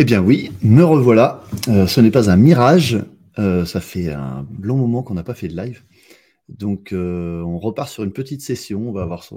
Eh 0.00 0.04
bien 0.04 0.22
oui, 0.22 0.52
me 0.62 0.84
revoilà. 0.84 1.42
Euh, 1.66 1.88
ce 1.88 2.00
n'est 2.00 2.12
pas 2.12 2.30
un 2.30 2.36
mirage. 2.36 3.04
Euh, 3.40 3.64
ça 3.64 3.80
fait 3.80 4.12
un 4.12 4.46
long 4.60 4.76
moment 4.76 5.02
qu'on 5.02 5.14
n'a 5.14 5.24
pas 5.24 5.34
fait 5.34 5.48
de 5.48 5.56
live. 5.56 5.82
Donc 6.48 6.92
euh, 6.92 7.42
on 7.42 7.58
repart 7.58 7.88
sur 7.88 8.04
une 8.04 8.12
petite 8.12 8.40
session. 8.40 8.88
On 8.88 8.92
va 8.92 9.02
avoir 9.02 9.28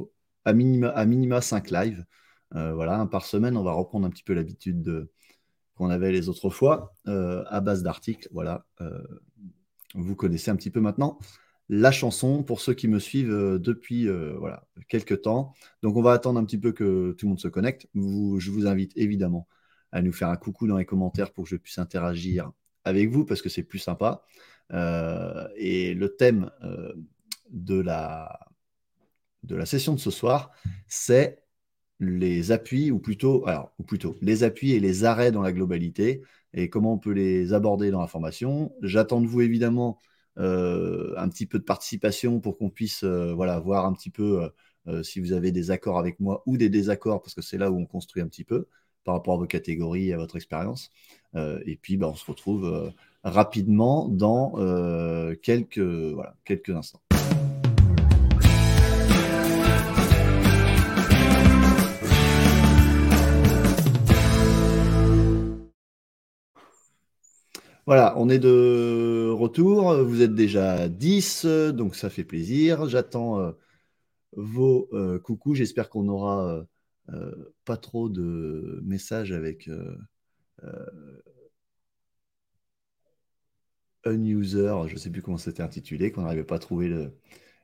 à 0.46 0.54
minima, 0.54 0.90
à 0.90 1.04
minima 1.08 1.42
5 1.42 1.72
lives. 1.72 2.06
voilà, 2.52 3.08
par 3.08 3.26
semaine. 3.26 3.58
On 3.58 3.64
va 3.64 3.72
reprendre 3.72 4.06
un 4.06 4.12
petit 4.12 4.22
peu 4.22 4.34
l'habitude 4.34 5.10
qu'on 5.74 5.90
avait 5.90 6.12
les 6.12 6.30
autres 6.30 6.52
fois 6.52 6.94
à 7.08 7.60
base 7.60 7.82
d'articles. 7.82 8.30
Voilà. 8.32 8.64
vous 9.96 10.16
connaissez 10.16 10.52
un 10.52 10.56
petit 10.56 10.70
peu 10.70 10.80
maintenant 10.80 11.18
la 11.70 11.92
chanson 11.92 12.44
pour 12.44 12.62
ceux 12.62 12.76
qui 12.76 12.88
me 12.88 13.00
suivent 13.00 13.34
depuis 13.58 14.08
quelques 14.90 15.24
temps. 15.24 15.54
Donc 15.82 15.96
on 15.96 16.04
va 16.04 16.12
attendre 16.12 16.40
un 16.40 16.46
petit 16.46 16.60
peu 16.60 16.72
que 16.72 17.16
tout 17.18 17.26
le 17.26 17.30
monde 17.30 17.40
se 17.40 17.48
connecte. 17.48 17.88
je 17.96 18.52
vous 18.52 18.68
invite 18.68 18.92
évidemment 18.96 19.48
à 19.92 20.02
nous 20.02 20.14
faire 20.14 20.30
un 20.30 20.38
coucou 20.38 20.68
dans 20.68 20.78
les 20.78 20.86
commentaires 20.86 21.32
pour 21.32 21.44
que 21.46 21.50
je 21.50 21.56
puisse 21.58 21.78
interagir 21.78 22.52
avec 22.84 23.10
vous 23.10 23.26
parce 23.26 23.42
que 23.42 23.50
c'est 23.50 23.64
plus 23.64 23.80
sympa. 23.80 24.24
Euh, 24.74 25.48
et 25.56 25.94
le 25.94 26.16
thème 26.16 26.50
euh, 26.64 26.94
de, 27.50 27.80
la, 27.80 28.40
session 29.66 29.94
de 29.94 30.00
ce 30.00 30.12
soir, 30.12 30.52
c'est 30.88 31.44
les 32.00 32.52
appuis, 32.52 32.92
ou 32.92 33.00
plutôt, 33.00 33.46
alors, 33.48 33.74
ou 33.78 33.84
plutôt 33.84 34.18
les 34.22 34.44
appuis 34.44 34.72
et 34.72 34.80
les 34.80 35.04
arrêts 35.04 35.32
dans 35.32 35.42
la 35.42 35.52
globalité 35.52 36.24
et 36.54 36.70
comment 36.70 36.94
on 36.94 36.98
peut 36.98 37.12
les 37.12 37.54
aborder 37.54 37.92
dans 37.92 38.02
la 38.02 38.08
formation. 38.08 38.74
J'attends 38.82 39.22
de 39.22 39.28
vous 39.28 39.42
évidemment 39.42 40.00
euh, 40.40 41.14
un 41.18 41.30
petit 41.30 41.46
peu 41.46 41.60
de 41.60 41.64
participation 41.64 42.40
pour 42.40 42.58
qu'on 42.58 42.70
puisse 42.70 43.04
voilà, 43.04 43.60
voir 43.60 43.86
un 43.86 43.94
petit 43.94 44.10
peu 44.10 44.50
si 45.04 45.20
vous 45.20 45.34
avez 45.34 45.52
des 45.52 45.70
accords 45.70 46.00
avec 46.00 46.20
moi 46.20 46.42
ou 46.48 46.58
des 46.58 46.70
désaccords, 46.70 47.22
parce 47.22 47.36
que 47.36 47.42
c'est 47.42 47.58
là 47.58 47.72
où 47.72 47.78
on 47.78 47.86
construit 47.86 48.24
un 48.24 48.28
petit 48.28 48.44
peu 48.46 48.68
par 49.04 49.16
rapport 49.16 49.36
à 49.36 49.38
vos 49.38 49.48
catégories 49.48 50.10
et 50.10 50.14
à 50.14 50.18
votre 50.18 50.36
expérience. 50.36 50.92
Euh, 51.36 51.60
et 51.66 51.76
puis, 51.76 51.98
bah, 51.98 52.08
on 52.10 52.16
se 52.16 52.26
retrouve 52.26 52.66
euh, 52.66 52.90
rapidement 53.24 54.08
dans 54.08 54.54
euh, 54.58 55.36
quelques, 55.42 55.80
voilà, 55.80 56.36
quelques 56.46 56.70
instants. 56.70 57.02
Voilà, 67.88 68.14
on 68.18 68.30
est 68.30 68.40
de 68.40 69.30
retour. 69.32 69.96
Vous 70.04 70.22
êtes 70.22 70.36
déjà 70.36 70.88
10, 70.88 71.46
donc 71.74 71.96
ça 71.96 72.10
fait 72.10 72.24
plaisir. 72.24 72.88
J'attends 72.88 73.54
vos 74.34 74.90
coucous. 75.24 75.56
J'espère 75.56 75.90
qu'on 75.90 76.08
aura 76.08 76.46
euh, 76.48 76.64
pas 77.66 77.78
trop 77.78 78.10
de 78.10 78.80
messages 78.84 79.32
avec 79.32 79.68
euh, 79.68 79.98
euh, 80.64 81.22
un 84.06 84.24
user, 84.24 84.74
je 84.88 84.94
ne 84.94 85.00
sais 85.00 85.10
plus 85.10 85.22
comment 85.22 85.38
c'était 85.38 85.64
intitulé, 85.64 86.12
qu'on 86.12 86.24
n'arrivait 86.24 86.44
pas 86.44 86.56
à 86.56 86.60
trouver 86.60 86.90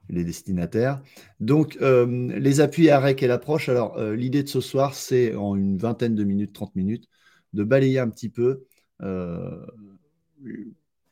les 0.10 0.24
destinataires. 0.24 1.02
Donc, 1.40 1.78
les 1.82 2.62
appuis 2.62 2.90
à 2.92 3.00
REC 3.00 3.24
et 3.24 3.28
l'approche. 3.28 3.70
Alors, 3.70 4.00
l'idée 4.00 4.44
de 4.44 4.48
ce 4.48 4.62
soir, 4.62 4.94
c'est 4.94 5.34
en 5.36 5.56
une 5.56 5.78
vingtaine 5.78 6.14
de 6.14 6.24
minutes, 6.24 6.54
30 6.54 6.76
minutes, 6.76 7.10
de 7.54 7.64
balayer 7.64 7.98
un 7.98 8.10
petit 8.10 8.30
peu 8.30 8.68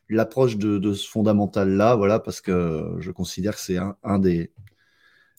l'approche 0.08 0.56
de, 0.56 0.92
ce 0.92 1.08
fondamental-là, 1.08 1.96
voilà, 1.96 2.20
parce 2.20 2.40
que 2.40 2.94
je 3.00 3.10
considère 3.10 3.56
que 3.56 3.60
c'est 3.60 3.78
un, 4.04 4.18
des, 4.20 4.52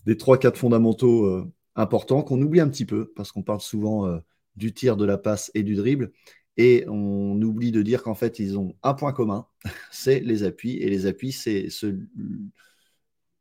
des 0.06 0.16
3-4 0.16 0.58
fondamentaux 0.58 1.50
important 1.78 2.24
qu'on 2.24 2.42
oublie 2.42 2.60
un 2.60 2.70
petit 2.70 2.86
peu 2.86 3.14
parce 3.16 3.32
qu'on 3.32 3.44
parle 3.44 3.62
souvent 3.62 4.08
euh, 4.08 4.20
du 4.56 4.74
tir, 4.74 4.98
de 4.98 5.06
la 5.06 5.18
passe 5.18 5.52
et 5.54 5.64
du 5.64 5.76
dribble. 5.76 6.12
Et 6.58 6.86
on 6.90 7.40
oublie 7.42 7.72
de 7.72 7.84
dire 7.84 8.02
qu'en 8.02 8.16
fait, 8.16 8.40
ils 8.40 8.58
ont 8.58 8.76
un 8.82 8.96
point 8.96 9.14
commun, 9.14 9.48
c'est 9.92 10.20
les 10.20 10.44
appuis. 10.44 10.78
Et 10.78 10.90
les 10.90 11.06
appuis, 11.06 11.32
c'est 11.32 11.70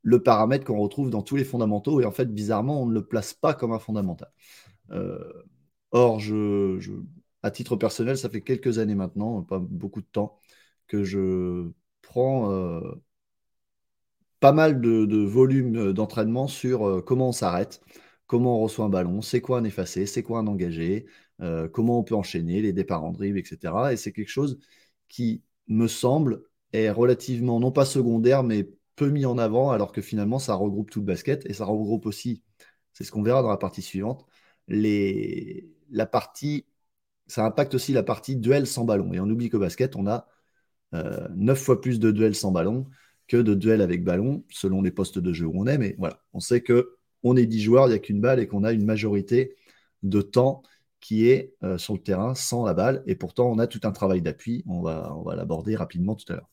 le 0.03 0.23
paramètre 0.23 0.65
qu'on 0.65 0.79
retrouve 0.79 1.11
dans 1.11 1.23
tous 1.23 1.37
les 1.37 1.45
fondamentaux. 1.45 2.01
Et 2.01 2.05
en 2.05 2.13
fait, 2.13 2.33
bizarrement, 2.33 2.83
on 2.83 2.87
ne 2.87 2.95
le 2.95 3.07
place 3.07 3.33
pas 3.33 3.55
comme 3.55 3.73
un 3.73 3.79
fondamental. 3.79 4.31
Euh, 4.93 5.19
or, 5.91 6.21
je, 6.21 6.79
à 7.43 7.51
titre 7.51 7.77
personnel, 7.77 8.19
ça 8.19 8.29
fait 8.29 8.43
quelques 8.43 8.79
années 8.79 8.95
maintenant, 8.95 9.43
pas 9.43 9.59
beaucoup 9.59 10.03
de 10.03 10.07
temps, 10.07 10.39
que 10.87 11.05
je 11.05 11.71
prends 12.03 12.53
euh, 12.53 12.81
pas 14.41 14.53
mal 14.53 14.81
de, 14.83 15.07
de 15.07 15.19
volume 15.25 15.95
d'entraînement 15.95 16.49
sur 16.49 17.03
comment 17.07 17.31
on 17.31 17.33
s'arrête 17.33 17.81
comment 18.27 18.59
on 18.59 18.63
reçoit 18.63 18.85
un 18.85 18.89
ballon, 18.89 19.23
c'est 19.23 19.41
quoi 19.41 19.59
un 19.59 19.65
effacé, 19.65 20.07
c'est 20.07 20.23
quoi 20.23 20.39
un 20.41 20.47
engagé, 20.47 21.07
euh, 21.41 21.69
comment 21.69 21.99
on 22.01 22.05
peut 22.05 22.15
enchaîner 22.15 22.63
les 22.63 22.73
départs 22.73 23.05
en 23.05 23.13
dribble, 23.13 23.39
etc. 23.39 23.93
Et 23.93 23.97
c'est 23.97 24.13
quelque 24.13 24.29
chose 24.29 24.59
qui 25.09 25.43
me 25.69 25.89
semble 25.89 26.43
est 26.73 26.91
relativement, 26.91 27.61
non 27.61 27.73
pas 27.73 27.85
secondaire, 27.85 28.43
mais 28.43 28.69
peu 28.97 29.09
mis 29.11 29.27
en 29.27 29.39
avant, 29.39 29.71
alors 29.71 29.93
que 29.93 30.01
finalement, 30.03 30.39
ça 30.39 30.55
regroupe 30.55 30.91
tout 30.91 31.01
le 31.01 31.07
basket 31.07 31.47
et 31.47 31.53
ça 31.53 31.65
regroupe 31.65 32.07
aussi, 32.07 32.43
c'est 32.93 33.05
ce 33.05 33.13
qu'on 33.13 33.23
verra 33.23 33.43
dans 33.43 33.51
la 33.51 33.57
partie 33.59 33.83
suivante, 33.83 34.27
les, 34.69 35.69
la 35.91 36.07
partie, 36.07 36.67
ça 37.27 37.45
impacte 37.45 37.75
aussi 37.75 37.93
la 37.93 38.03
partie 38.03 38.37
duel 38.37 38.67
sans 38.67 38.85
ballon. 38.85 39.13
Et 39.13 39.21
on 39.21 39.29
oublie 39.29 39.51
qu'au 39.51 39.59
basket, 39.59 39.97
on 39.97 40.07
a 40.07 40.29
euh, 40.95 41.29
9 41.37 41.59
fois 41.59 41.81
plus 41.81 42.01
de 42.01 42.11
duels 42.11 42.35
sans 42.35 42.53
ballon 42.53 42.87
que 43.29 43.37
de 43.37 43.55
duels 43.55 43.83
avec 43.83 44.05
ballon, 44.05 44.45
selon 44.51 44.83
les 44.83 44.91
postes 44.91 45.19
de 45.19 45.33
jeu 45.33 45.47
où 45.47 45.53
on 45.55 45.67
est. 45.67 45.79
Mais 45.79 45.97
voilà, 45.99 46.23
on 46.33 46.41
sait 46.41 46.63
que 46.63 46.96
on 47.23 47.37
est 47.37 47.47
10 47.47 47.61
joueurs, 47.61 47.87
il 47.87 47.91
n'y 47.91 47.97
a 47.97 47.99
qu'une 47.99 48.21
balle 48.21 48.41
et 48.41 48.47
qu'on 48.47 48.65
a 48.65 48.73
une 48.73 48.85
majorité 48.85 49.57
de 50.03 50.21
temps 50.21 50.63
qui 51.01 51.29
est 51.29 51.55
euh, 51.63 51.79
sur 51.79 51.95
le 51.95 52.01
terrain 52.01 52.35
sans 52.35 52.65
la 52.65 52.75
balle. 52.75 53.03
Et 53.07 53.15
pourtant, 53.15 53.51
on 53.51 53.59
a 53.59 53.67
tout 53.67 53.81
un 53.85 53.93
travail 53.93 54.23
d'appui. 54.23 54.65
On 54.67 54.83
va, 54.83 55.15
on 55.17 55.23
va 55.23 55.37
l'aborder 55.37 55.77
rapidement 55.77 56.15
tout 56.15 56.31
à 56.33 56.37
l'heure. 56.37 56.51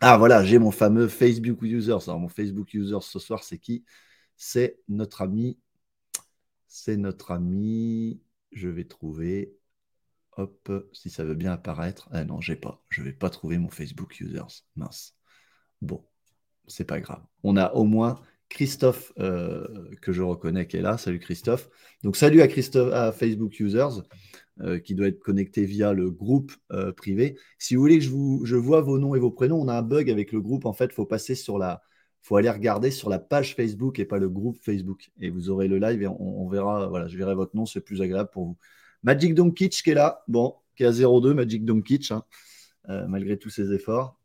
Ah 0.00 0.16
voilà, 0.18 0.44
j'ai 0.44 0.58
mon 0.58 0.70
fameux 0.70 1.08
Facebook 1.08 1.62
user. 1.62 1.92
Alors, 1.92 2.18
mon 2.18 2.28
Facebook 2.28 2.72
user 2.74 2.98
ce 3.02 3.18
soir, 3.18 3.44
c'est 3.44 3.58
qui? 3.58 3.84
C'est 4.36 4.80
notre 4.88 5.22
ami. 5.22 5.58
C'est 6.66 6.96
notre 6.96 7.32
ami. 7.32 8.20
Je 8.50 8.68
vais 8.68 8.84
trouver. 8.84 9.54
Hop, 10.38 10.72
si 10.92 11.10
ça 11.10 11.24
veut 11.24 11.34
bien 11.34 11.52
apparaître. 11.52 12.08
Ah 12.12 12.24
non, 12.24 12.40
j'ai 12.40 12.56
pas. 12.56 12.82
Je 12.88 13.02
vais 13.02 13.12
pas 13.12 13.30
trouver 13.30 13.58
mon 13.58 13.68
Facebook 13.68 14.18
users. 14.20 14.64
Mince. 14.76 15.14
Bon, 15.82 16.02
c'est 16.66 16.84
pas 16.84 17.00
grave. 17.00 17.22
On 17.42 17.56
a 17.56 17.72
au 17.74 17.84
moins 17.84 18.20
Christophe, 18.52 19.12
euh, 19.18 19.66
que 20.02 20.12
je 20.12 20.22
reconnais 20.22 20.66
qui 20.66 20.76
est 20.76 20.82
là. 20.82 20.98
Salut 20.98 21.18
Christophe. 21.18 21.68
Donc 22.02 22.16
salut 22.16 22.42
à, 22.42 22.48
Christophe, 22.48 22.92
à 22.92 23.10
Facebook 23.10 23.58
Users, 23.58 24.02
euh, 24.60 24.78
qui 24.78 24.94
doit 24.94 25.08
être 25.08 25.20
connecté 25.20 25.64
via 25.64 25.92
le 25.92 26.10
groupe 26.10 26.52
euh, 26.70 26.92
privé. 26.92 27.38
Si 27.58 27.74
vous 27.74 27.80
voulez 27.80 27.98
que 27.98 28.04
je, 28.04 28.56
vois 28.56 28.82
vos 28.82 28.98
noms 28.98 29.14
et 29.14 29.18
vos 29.18 29.30
prénoms, 29.30 29.60
on 29.60 29.68
a 29.68 29.74
un 29.74 29.82
bug 29.82 30.10
avec 30.10 30.32
le 30.32 30.40
groupe. 30.40 30.66
En 30.66 30.72
fait, 30.72 30.86
il 30.86 30.92
faut 30.92 31.06
passer 31.06 31.34
sur 31.34 31.58
la... 31.58 31.82
faut 32.20 32.36
aller 32.36 32.50
regarder 32.50 32.90
sur 32.90 33.08
la 33.08 33.18
page 33.18 33.56
Facebook 33.56 33.98
et 33.98 34.04
pas 34.04 34.18
le 34.18 34.28
groupe 34.28 34.58
Facebook. 34.62 35.10
Et 35.20 35.30
vous 35.30 35.48
aurez 35.48 35.66
le 35.66 35.78
live 35.78 36.02
et 36.02 36.06
on, 36.06 36.46
verra, 36.48 36.88
voilà, 36.88 37.08
je 37.08 37.16
verrai 37.16 37.34
votre 37.34 37.56
nom, 37.56 37.64
c'est 37.64 37.80
plus 37.80 38.02
agréable 38.02 38.30
pour 38.32 38.44
vous. 38.44 38.58
Magic 39.02 39.34
Donkitch 39.34 39.82
qui 39.82 39.90
est 39.90 39.94
là, 39.94 40.22
bon, 40.28 40.54
qui 40.76 40.84
est 40.84 40.86
à 40.86 40.92
0,2, 40.92 41.32
Magic 41.32 41.62
hein, 42.10 42.24
malgré 43.08 43.38
tous 43.38 43.50
ses 43.50 43.72
efforts. 43.72 44.20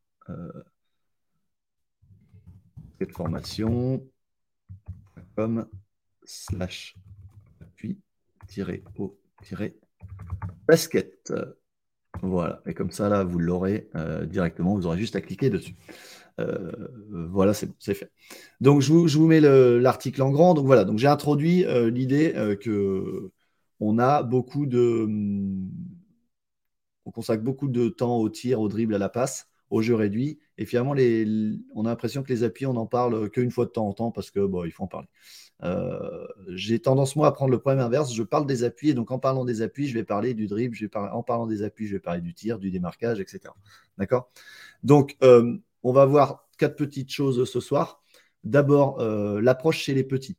basketformation.com 3.00 5.67
slash 6.25 6.94
au 8.98 9.18
basket. 10.66 11.32
Voilà, 12.22 12.62
et 12.66 12.74
comme 12.74 12.90
ça, 12.90 13.08
là, 13.08 13.22
vous 13.24 13.38
l'aurez 13.38 13.88
euh, 13.94 14.26
directement, 14.26 14.74
vous 14.74 14.86
aurez 14.86 14.98
juste 14.98 15.16
à 15.16 15.20
cliquer 15.20 15.50
dessus. 15.50 15.74
Euh, 16.40 16.72
voilà, 17.30 17.52
c'est 17.54 17.94
fait. 17.94 18.10
Donc, 18.60 18.80
je 18.80 18.92
vous, 18.92 19.26
mets 19.26 19.40
l'article 19.40 20.22
en 20.22 20.30
grand. 20.30 20.54
Donc, 20.54 20.66
voilà, 20.66 20.84
donc 20.84 20.98
j'ai 20.98 21.06
introduit 21.08 21.64
euh, 21.64 21.90
l'idée 21.90 22.32
que 22.60 23.30
on 23.80 23.98
a 23.98 24.22
beaucoup 24.22 24.66
de. 24.66 25.06
On 27.04 27.10
consacre 27.10 27.42
beaucoup 27.42 27.68
de 27.68 27.88
temps 27.88 28.18
au 28.18 28.28
tir, 28.28 28.60
au 28.60 28.68
dribble, 28.68 28.94
à 28.94 28.98
la 28.98 29.08
passe, 29.08 29.48
au 29.70 29.80
jeu 29.82 29.94
réduit. 29.94 30.38
Et 30.58 30.66
finalement, 30.66 30.94
on 31.74 31.86
a 31.86 31.88
l'impression 31.88 32.22
que 32.22 32.32
les 32.32 32.42
appuis, 32.42 32.66
on 32.66 32.74
n'en 32.74 32.86
parle 32.86 33.30
qu'une 33.30 33.50
fois 33.50 33.64
de 33.64 33.70
temps 33.70 33.88
en 33.88 33.92
temps 33.94 34.10
parce 34.10 34.30
que 34.30 34.40
bon, 34.40 34.64
il 34.64 34.72
faut 34.72 34.84
en 34.84 34.88
parler. 34.88 35.08
Euh, 35.64 36.26
j'ai 36.49 36.78
tendance, 36.78 37.16
moi, 37.16 37.26
à 37.26 37.32
prendre 37.32 37.50
le 37.50 37.58
problème 37.58 37.84
inverse. 37.84 38.12
Je 38.12 38.22
parle 38.22 38.46
des 38.46 38.64
appuis, 38.64 38.90
et 38.90 38.94
donc 38.94 39.10
en 39.10 39.19
parlant 39.19 39.44
des 39.44 39.62
appuis, 39.62 39.88
je 39.88 39.94
vais 39.94 40.05
parler 40.05 40.34
du 40.34 40.46
dribble, 40.46 40.76
en 40.94 41.22
parlant 41.22 41.46
des 41.46 41.62
appuis, 41.62 41.87
je 41.87 41.94
vais 41.94 42.00
parler 42.00 42.20
du 42.20 42.34
tir, 42.34 42.58
du 42.58 42.70
démarquage, 42.70 43.20
etc. 43.20 43.55
D'accord? 43.96 44.31
Donc, 44.82 45.16
euh, 45.22 45.56
on 45.82 45.93
va 45.93 46.05
voir 46.06 46.49
quatre 46.58 46.76
petites 46.76 47.10
choses 47.10 47.44
ce 47.50 47.60
soir. 47.60 48.02
D'abord, 48.44 49.00
euh, 49.00 49.40
l'approche 49.40 49.78
chez 49.78 49.94
les 49.94 50.05
petits. 50.05 50.37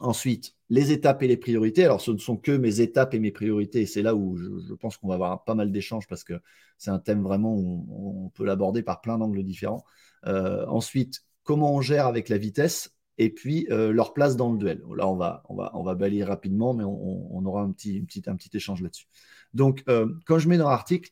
Ensuite, 0.00 0.54
les 0.70 0.92
étapes 0.92 1.22
et 1.22 1.28
les 1.28 1.36
priorités. 1.36 1.84
Alors, 1.84 2.00
ce 2.00 2.10
ne 2.10 2.18
sont 2.18 2.38
que 2.38 2.52
mes 2.52 2.80
étapes 2.80 3.12
et 3.12 3.18
mes 3.18 3.32
priorités. 3.32 3.84
C'est 3.84 4.02
là 4.02 4.14
où 4.14 4.36
je, 4.38 4.72
pense 4.74 4.96
qu'on 4.96 5.08
va 5.08 5.14
avoir 5.14 5.44
pas 5.44 5.54
mal 5.54 5.70
d'échanges 5.72 6.06
parce 6.08 6.24
que 6.24 6.40
c'est 6.78 6.90
un 6.90 6.98
thème 6.98 7.22
vraiment 7.22 7.54
où 7.54 8.24
on, 8.24 8.30
peut 8.30 8.46
l'aborder 8.46 8.82
par 8.82 9.02
plein 9.02 9.18
d'angles 9.18 9.42
différents. 9.44 9.84
Ensuite, 10.24 11.22
comment 11.44 11.74
on 11.74 11.82
gère 11.82 12.06
avec 12.06 12.30
la 12.30 12.38
vitesse? 12.38 12.94
Et 13.20 13.30
puis 13.30 13.68
euh, 13.70 13.92
leur 13.92 14.12
place 14.12 14.34
dans 14.34 14.50
le 14.50 14.58
duel. 14.58 14.82
Là, 14.96 15.06
on 15.06 15.14
va, 15.14 15.44
on 15.48 15.54
va, 15.54 15.70
on 15.74 15.84
va 15.84 15.94
balayer 15.94 16.24
rapidement, 16.24 16.74
mais 16.74 16.84
on, 16.84 17.44
aura 17.46 17.62
un 17.62 17.70
petit, 17.70 18.04
un 18.26 18.34
petit 18.34 18.50
échange 18.54 18.82
là-dessus. 18.82 19.06
Donc, 19.54 19.84
quand 20.26 20.38
je 20.38 20.48
mets 20.48 20.58
dans 20.58 20.68
l'article, 20.68 21.10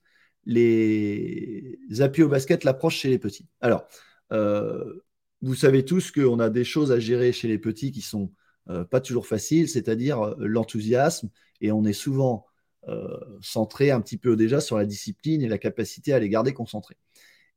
les 0.48 1.78
appuis 2.00 2.22
au 2.22 2.28
basket, 2.28 2.64
l'approche 2.64 2.96
chez 2.96 3.10
les 3.10 3.18
petits. 3.18 3.46
Alors, 3.60 3.86
euh, 4.32 5.02
vous 5.42 5.54
savez 5.54 5.84
tous 5.84 6.10
qu'on 6.10 6.40
a 6.40 6.50
des 6.50 6.64
choses 6.64 6.90
à 6.90 6.98
gérer 6.98 7.32
chez 7.32 7.48
les 7.48 7.58
petits 7.58 7.92
qui 7.92 8.00
sont 8.00 8.32
euh, 8.70 8.84
pas 8.84 9.00
toujours 9.00 9.26
faciles, 9.26 9.68
c'est-à-dire 9.68 10.20
euh, 10.20 10.34
l'enthousiasme, 10.38 11.30
et 11.60 11.70
on 11.70 11.84
est 11.84 11.92
souvent 11.92 12.44
centré 13.42 13.90
un 13.90 14.00
petit 14.00 14.16
peu 14.16 14.34
déjà 14.34 14.60
sur 14.60 14.78
la 14.78 14.86
discipline 14.86 15.42
et 15.42 15.48
la 15.48 15.58
capacité 15.58 16.14
à 16.14 16.18
les 16.18 16.30
garder 16.30 16.54
concentrés. 16.54 16.96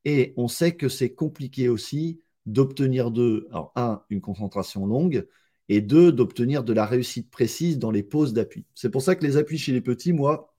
Et 0.04 0.34
on 0.36 0.50
sait 0.50 0.76
que 0.76 0.90
c'est 0.90 1.14
compliqué 1.14 1.70
aussi 1.70 2.20
d'obtenir 2.46 3.12
d'eux, 3.12 3.48
un, 3.76 4.02
une 4.10 4.22
concentration 4.22 4.86
longue, 4.86 5.28
et 5.70 5.82
deux, 5.82 6.12
d'obtenir 6.12 6.64
de 6.64 6.74
la 6.74 6.86
réussite 6.86 7.30
précise 7.32 7.80
dans 7.80 7.92
les 7.92 8.04
pauses 8.04 8.34
d'appui. 8.34 8.66
C'est 8.76 8.90
pour 8.90 9.02
ça 9.02 9.16
que 9.16 9.24
les 9.24 9.38
appuis 9.38 9.58
chez 9.58 9.72
les 9.72 9.82
petits, 9.82 10.14
moi, 10.14 10.54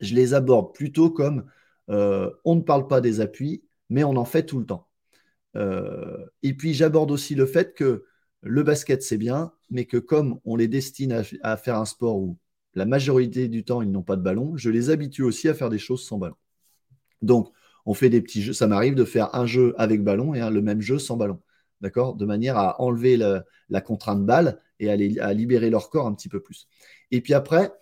je 0.00 0.14
les 0.14 0.34
aborde 0.34 0.74
plutôt 0.74 1.10
comme 1.10 1.46
euh, 1.90 2.30
on 2.44 2.56
ne 2.56 2.60
parle 2.60 2.86
pas 2.86 3.00
des 3.00 3.20
appuis, 3.20 3.64
mais 3.88 4.04
on 4.04 4.16
en 4.16 4.24
fait 4.24 4.44
tout 4.44 4.58
le 4.58 4.66
temps. 4.66 4.88
Euh, 5.56 6.26
et 6.42 6.54
puis 6.54 6.74
j'aborde 6.74 7.10
aussi 7.10 7.34
le 7.34 7.46
fait 7.46 7.74
que 7.74 8.04
le 8.42 8.62
basket, 8.62 9.02
c'est 9.02 9.18
bien, 9.18 9.52
mais 9.70 9.86
que 9.86 9.96
comme 9.96 10.40
on 10.44 10.56
les 10.56 10.68
destine 10.68 11.24
à, 11.42 11.56
faire 11.56 11.76
un 11.76 11.86
sport 11.86 12.16
où 12.18 12.38
la 12.74 12.84
majorité 12.86 13.48
du 13.48 13.64
temps, 13.64 13.82
ils 13.82 13.90
n'ont 13.90 14.02
pas 14.02 14.16
de 14.16 14.22
ballon, 14.22 14.56
je 14.56 14.70
les 14.70 14.90
habitue 14.90 15.22
aussi 15.22 15.48
à 15.48 15.54
faire 15.54 15.70
des 15.70 15.78
choses 15.78 16.04
sans 16.04 16.18
ballon. 16.18 16.36
Donc, 17.22 17.52
on 17.86 17.94
fait 17.94 18.10
des 18.10 18.20
petits 18.20 18.42
jeux. 18.42 18.52
Ça 18.52 18.66
m'arrive 18.66 18.94
de 18.94 19.04
faire 19.04 19.34
un 19.34 19.46
jeu 19.46 19.74
avec 19.76 20.02
ballon 20.02 20.34
et 20.34 20.40
le 20.50 20.62
même 20.62 20.80
jeu 20.80 20.98
sans 20.98 21.16
ballon. 21.16 21.40
D'accord? 21.80 22.14
De 22.14 22.24
manière 22.24 22.56
à 22.56 22.80
enlever 22.80 23.16
la 23.16 23.80
contrainte 23.80 24.24
balle 24.24 24.60
et 24.80 24.90
à, 24.90 25.32
libérer 25.32 25.70
leur 25.70 25.90
corps 25.90 26.06
un 26.06 26.14
petit 26.14 26.28
peu 26.28 26.40
plus. 26.40 26.66
Et 27.10 27.20
puis 27.20 27.34
après, 27.34 27.72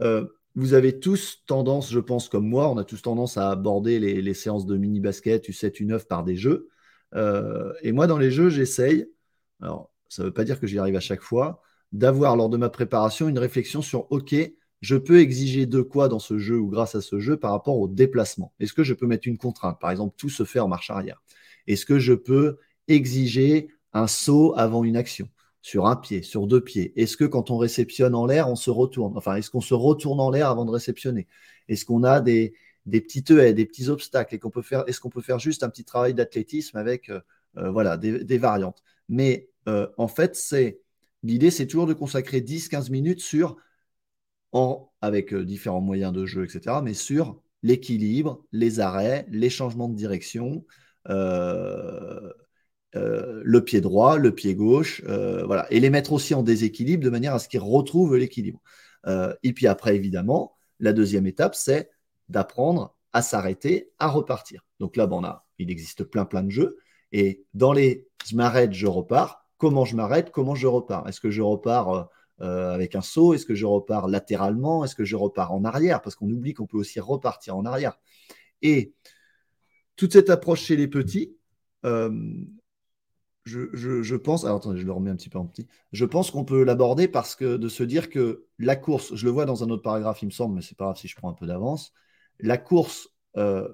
euh, 0.00 0.26
vous 0.54 0.74
avez 0.74 0.98
tous 0.98 1.42
tendance, 1.46 1.90
je 1.90 2.00
pense, 2.00 2.28
comme 2.28 2.46
moi, 2.46 2.70
on 2.70 2.76
a 2.78 2.84
tous 2.84 3.02
tendance 3.02 3.36
à 3.36 3.50
aborder 3.50 3.98
les, 3.98 4.34
séances 4.34 4.66
de 4.66 4.76
mini-basket, 4.76 5.48
U7, 5.48 5.82
U9 5.82 6.06
par 6.06 6.24
des 6.24 6.36
jeux. 6.36 6.68
Euh, 7.14 7.72
et 7.82 7.92
moi, 7.92 8.06
dans 8.06 8.18
les 8.18 8.30
jeux, 8.30 8.50
j'essaye, 8.50 9.08
alors 9.60 9.92
ça 10.08 10.22
ne 10.22 10.28
veut 10.28 10.34
pas 10.34 10.44
dire 10.44 10.60
que 10.60 10.66
j'y 10.66 10.78
arrive 10.78 10.96
à 10.96 11.00
chaque 11.00 11.22
fois, 11.22 11.62
d'avoir 11.92 12.36
lors 12.36 12.48
de 12.48 12.56
ma 12.56 12.68
préparation 12.68 13.28
une 13.28 13.38
réflexion 13.38 13.82
sur 13.82 14.10
OK, 14.10 14.34
je 14.80 14.96
peux 14.96 15.20
exiger 15.20 15.66
de 15.66 15.80
quoi 15.80 16.08
dans 16.08 16.18
ce 16.18 16.38
jeu 16.38 16.58
ou 16.58 16.68
grâce 16.68 16.94
à 16.94 17.00
ce 17.00 17.18
jeu 17.18 17.36
par 17.36 17.50
rapport 17.50 17.78
au 17.78 17.88
déplacement? 17.88 18.52
Est-ce 18.60 18.72
que 18.72 18.84
je 18.84 18.94
peux 18.94 19.06
mettre 19.06 19.26
une 19.26 19.38
contrainte? 19.38 19.80
Par 19.80 19.90
exemple, 19.90 20.14
tout 20.16 20.28
se 20.28 20.44
fait 20.44 20.60
en 20.60 20.68
marche 20.68 20.90
arrière. 20.90 21.22
Est-ce 21.66 21.84
que 21.84 21.98
je 21.98 22.14
peux 22.14 22.58
exiger 22.86 23.68
un 23.92 24.06
saut 24.06 24.54
avant 24.56 24.84
une 24.84 24.96
action? 24.96 25.28
Sur 25.60 25.86
un 25.86 25.96
pied, 25.96 26.22
sur 26.22 26.46
deux 26.46 26.62
pieds. 26.62 26.92
Est-ce 27.00 27.16
que 27.16 27.24
quand 27.24 27.50
on 27.50 27.58
réceptionne 27.58 28.14
en 28.14 28.26
l'air, 28.26 28.48
on 28.48 28.56
se 28.56 28.70
retourne? 28.70 29.16
Enfin, 29.16 29.34
est-ce 29.34 29.50
qu'on 29.50 29.60
se 29.60 29.74
retourne 29.74 30.20
en 30.20 30.30
l'air 30.30 30.48
avant 30.48 30.64
de 30.64 30.70
réceptionner? 30.70 31.26
Est-ce 31.68 31.84
qu'on 31.84 32.04
a 32.04 32.20
des, 32.20 32.54
des 32.86 33.00
petits 33.00 33.24
haies, 33.32 33.52
des 33.52 33.66
petits 33.66 33.88
obstacles? 33.88 34.36
Et 34.36 34.38
qu'on 34.38 34.50
peut 34.50 34.62
faire 34.62 34.84
Est-ce 34.86 35.00
qu'on 35.00 35.10
peut 35.10 35.20
faire 35.20 35.40
juste 35.40 35.64
un 35.64 35.68
petit 35.68 35.84
travail 35.84 36.14
d'athlétisme 36.14 36.78
avec 36.78 37.10
euh, 37.10 37.20
euh, 37.58 37.70
voilà 37.70 37.96
des, 37.96 38.38
variantes? 38.38 38.82
Mais 39.08 39.50
euh, 39.68 39.88
en 39.98 40.08
fait, 40.08 40.36
c'est 40.36 40.80
l'idée, 41.24 41.50
c'est 41.50 41.66
toujours 41.66 41.88
de 41.88 41.94
consacrer 41.94 42.40
10-15 42.40 42.90
minutes 42.90 43.20
sur 43.20 43.56
en, 44.52 44.90
avec 45.00 45.34
différents 45.34 45.80
moyens 45.80 46.12
de 46.12 46.26
jeu, 46.26 46.44
etc. 46.44 46.76
Mais 46.82 46.94
sur 46.94 47.40
l'équilibre, 47.62 48.44
les 48.52 48.80
arrêts, 48.80 49.26
les 49.30 49.50
changements 49.50 49.88
de 49.88 49.96
direction. 49.96 50.64
Euh, 52.96 53.42
le 53.44 53.64
pied 53.64 53.80
droit, 53.82 54.16
le 54.16 54.34
pied 54.34 54.54
gauche, 54.54 55.02
euh, 55.06 55.44
voilà, 55.44 55.66
et 55.70 55.78
les 55.78 55.90
mettre 55.90 56.12
aussi 56.12 56.34
en 56.34 56.42
déséquilibre 56.42 57.04
de 57.04 57.10
manière 57.10 57.34
à 57.34 57.38
ce 57.38 57.48
qu'ils 57.48 57.60
retrouvent 57.60 58.16
l'équilibre. 58.16 58.60
Euh, 59.06 59.34
et 59.42 59.52
puis 59.52 59.66
après, 59.66 59.94
évidemment, 59.94 60.56
la 60.80 60.94
deuxième 60.94 61.26
étape, 61.26 61.54
c'est 61.54 61.90
d'apprendre 62.30 62.96
à 63.12 63.20
s'arrêter, 63.20 63.90
à 63.98 64.08
repartir. 64.08 64.64
Donc 64.80 64.96
là, 64.96 65.06
bon, 65.06 65.20
on 65.20 65.24
a, 65.24 65.46
il 65.58 65.70
existe 65.70 66.04
plein 66.04 66.24
plein 66.24 66.42
de 66.42 66.50
jeux, 66.50 66.78
et 67.12 67.44
dans 67.54 67.72
les 67.72 68.06
je 68.26 68.36
m'arrête, 68.36 68.72
je 68.72 68.86
repars. 68.86 69.44
Comment 69.58 69.84
je 69.84 69.96
m'arrête, 69.96 70.30
comment 70.30 70.54
je 70.54 70.66
repars? 70.66 71.08
Est-ce 71.08 71.20
que 71.20 71.30
je 71.30 71.42
repars 71.42 72.08
avec 72.40 72.94
un 72.94 73.00
saut 73.00 73.34
Est-ce 73.34 73.46
que 73.46 73.54
je 73.54 73.66
repars 73.66 74.08
latéralement 74.08 74.84
Est-ce 74.84 74.94
que 74.94 75.04
je 75.04 75.16
repars 75.16 75.52
en 75.52 75.64
arrière 75.64 76.00
Parce 76.02 76.16
qu'on 76.16 76.30
oublie 76.30 76.54
qu'on 76.54 76.66
peut 76.66 76.78
aussi 76.78 77.00
repartir 77.00 77.56
en 77.56 77.64
arrière. 77.64 77.98
Et 78.62 78.94
toute 79.96 80.12
cette 80.12 80.30
approche 80.30 80.62
chez 80.62 80.76
les 80.76 80.88
petits, 80.88 81.36
je, 83.48 84.16
pense, 84.16 84.44
alors 84.44 84.76
je 84.76 84.84
le 84.84 84.92
remets 84.92 85.10
un 85.10 85.16
petit 85.16 85.28
peu 85.28 85.38
en 85.38 85.46
petit. 85.46 85.66
Je 85.92 86.04
pense 86.04 86.30
qu'on 86.30 86.44
peut 86.44 86.62
l'aborder 86.62 87.08
parce 87.08 87.34
que 87.34 87.56
de 87.56 87.68
se 87.68 87.82
dire 87.82 88.10
que 88.10 88.46
la 88.58 88.76
course, 88.76 89.14
je 89.14 89.24
le 89.24 89.30
vois 89.30 89.46
dans 89.46 89.64
un 89.64 89.70
autre 89.70 89.82
paragraphe, 89.82 90.22
il 90.22 90.26
me 90.26 90.30
semble, 90.30 90.54
mais 90.54 90.62
c'est 90.62 90.76
pas 90.76 90.84
grave 90.84 90.98
si 90.98 91.08
je 91.08 91.16
prends 91.16 91.30
un 91.30 91.34
peu 91.34 91.46
d'avance. 91.46 91.92
La 92.38 92.58
course 92.58 93.08
euh, 93.36 93.68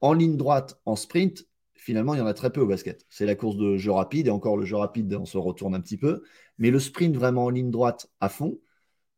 en 0.00 0.12
ligne 0.12 0.36
droite, 0.36 0.80
en 0.84 0.96
sprint, 0.96 1.46
finalement, 1.80 2.14
il 2.14 2.18
y 2.18 2.20
en 2.20 2.26
a 2.26 2.34
très 2.34 2.50
peu 2.50 2.60
au 2.60 2.66
basket. 2.66 3.06
C'est 3.08 3.26
la 3.26 3.34
course 3.34 3.56
de 3.56 3.76
jeu 3.76 3.90
rapide, 3.90 4.26
et 4.28 4.30
encore 4.30 4.56
le 4.56 4.64
jeu 4.64 4.76
rapide, 4.76 5.14
on 5.14 5.24
se 5.24 5.38
retourne 5.38 5.74
un 5.74 5.80
petit 5.80 5.96
peu. 5.96 6.22
Mais 6.58 6.70
le 6.70 6.78
sprint 6.78 7.16
vraiment 7.16 7.46
en 7.46 7.50
ligne 7.50 7.70
droite 7.70 8.10
à 8.20 8.28
fond 8.28 8.58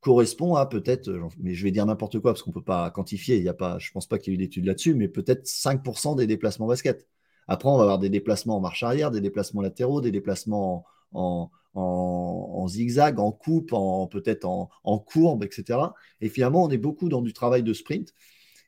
correspond 0.00 0.56
à 0.56 0.66
peut-être, 0.66 1.10
mais 1.38 1.54
je 1.54 1.62
vais 1.62 1.70
dire 1.70 1.86
n'importe 1.86 2.18
quoi 2.18 2.32
parce 2.32 2.42
qu'on 2.42 2.50
ne 2.50 2.54
peut 2.54 2.64
pas 2.64 2.90
quantifier, 2.90 3.36
il 3.36 3.44
y 3.44 3.48
a 3.48 3.54
pas, 3.54 3.78
je 3.78 3.88
ne 3.90 3.92
pense 3.92 4.08
pas 4.08 4.18
qu'il 4.18 4.32
y 4.32 4.34
ait 4.34 4.36
eu 4.36 4.38
d'études 4.38 4.64
là-dessus, 4.66 4.94
mais 4.94 5.06
peut-être 5.08 5.46
5% 5.46 6.16
des 6.16 6.26
déplacements 6.26 6.66
basket. 6.66 7.06
Après, 7.46 7.68
on 7.68 7.76
va 7.76 7.82
avoir 7.82 7.98
des 8.00 8.10
déplacements 8.10 8.56
en 8.56 8.60
marche 8.60 8.82
arrière, 8.82 9.12
des 9.12 9.20
déplacements 9.20 9.62
latéraux, 9.62 10.00
des 10.00 10.10
déplacements 10.10 10.84
en, 11.12 11.50
zigzag, 12.68 13.20
en 13.20 13.30
coupe, 13.30 13.72
en, 13.72 14.08
peut-être 14.08 14.44
en, 14.44 14.98
courbe, 14.98 15.44
etc. 15.44 15.78
Et 16.20 16.28
finalement, 16.28 16.64
on 16.64 16.70
est 16.70 16.78
beaucoup 16.78 17.08
dans 17.08 17.22
du 17.22 17.32
travail 17.32 17.62
de 17.62 17.72
sprint 17.72 18.12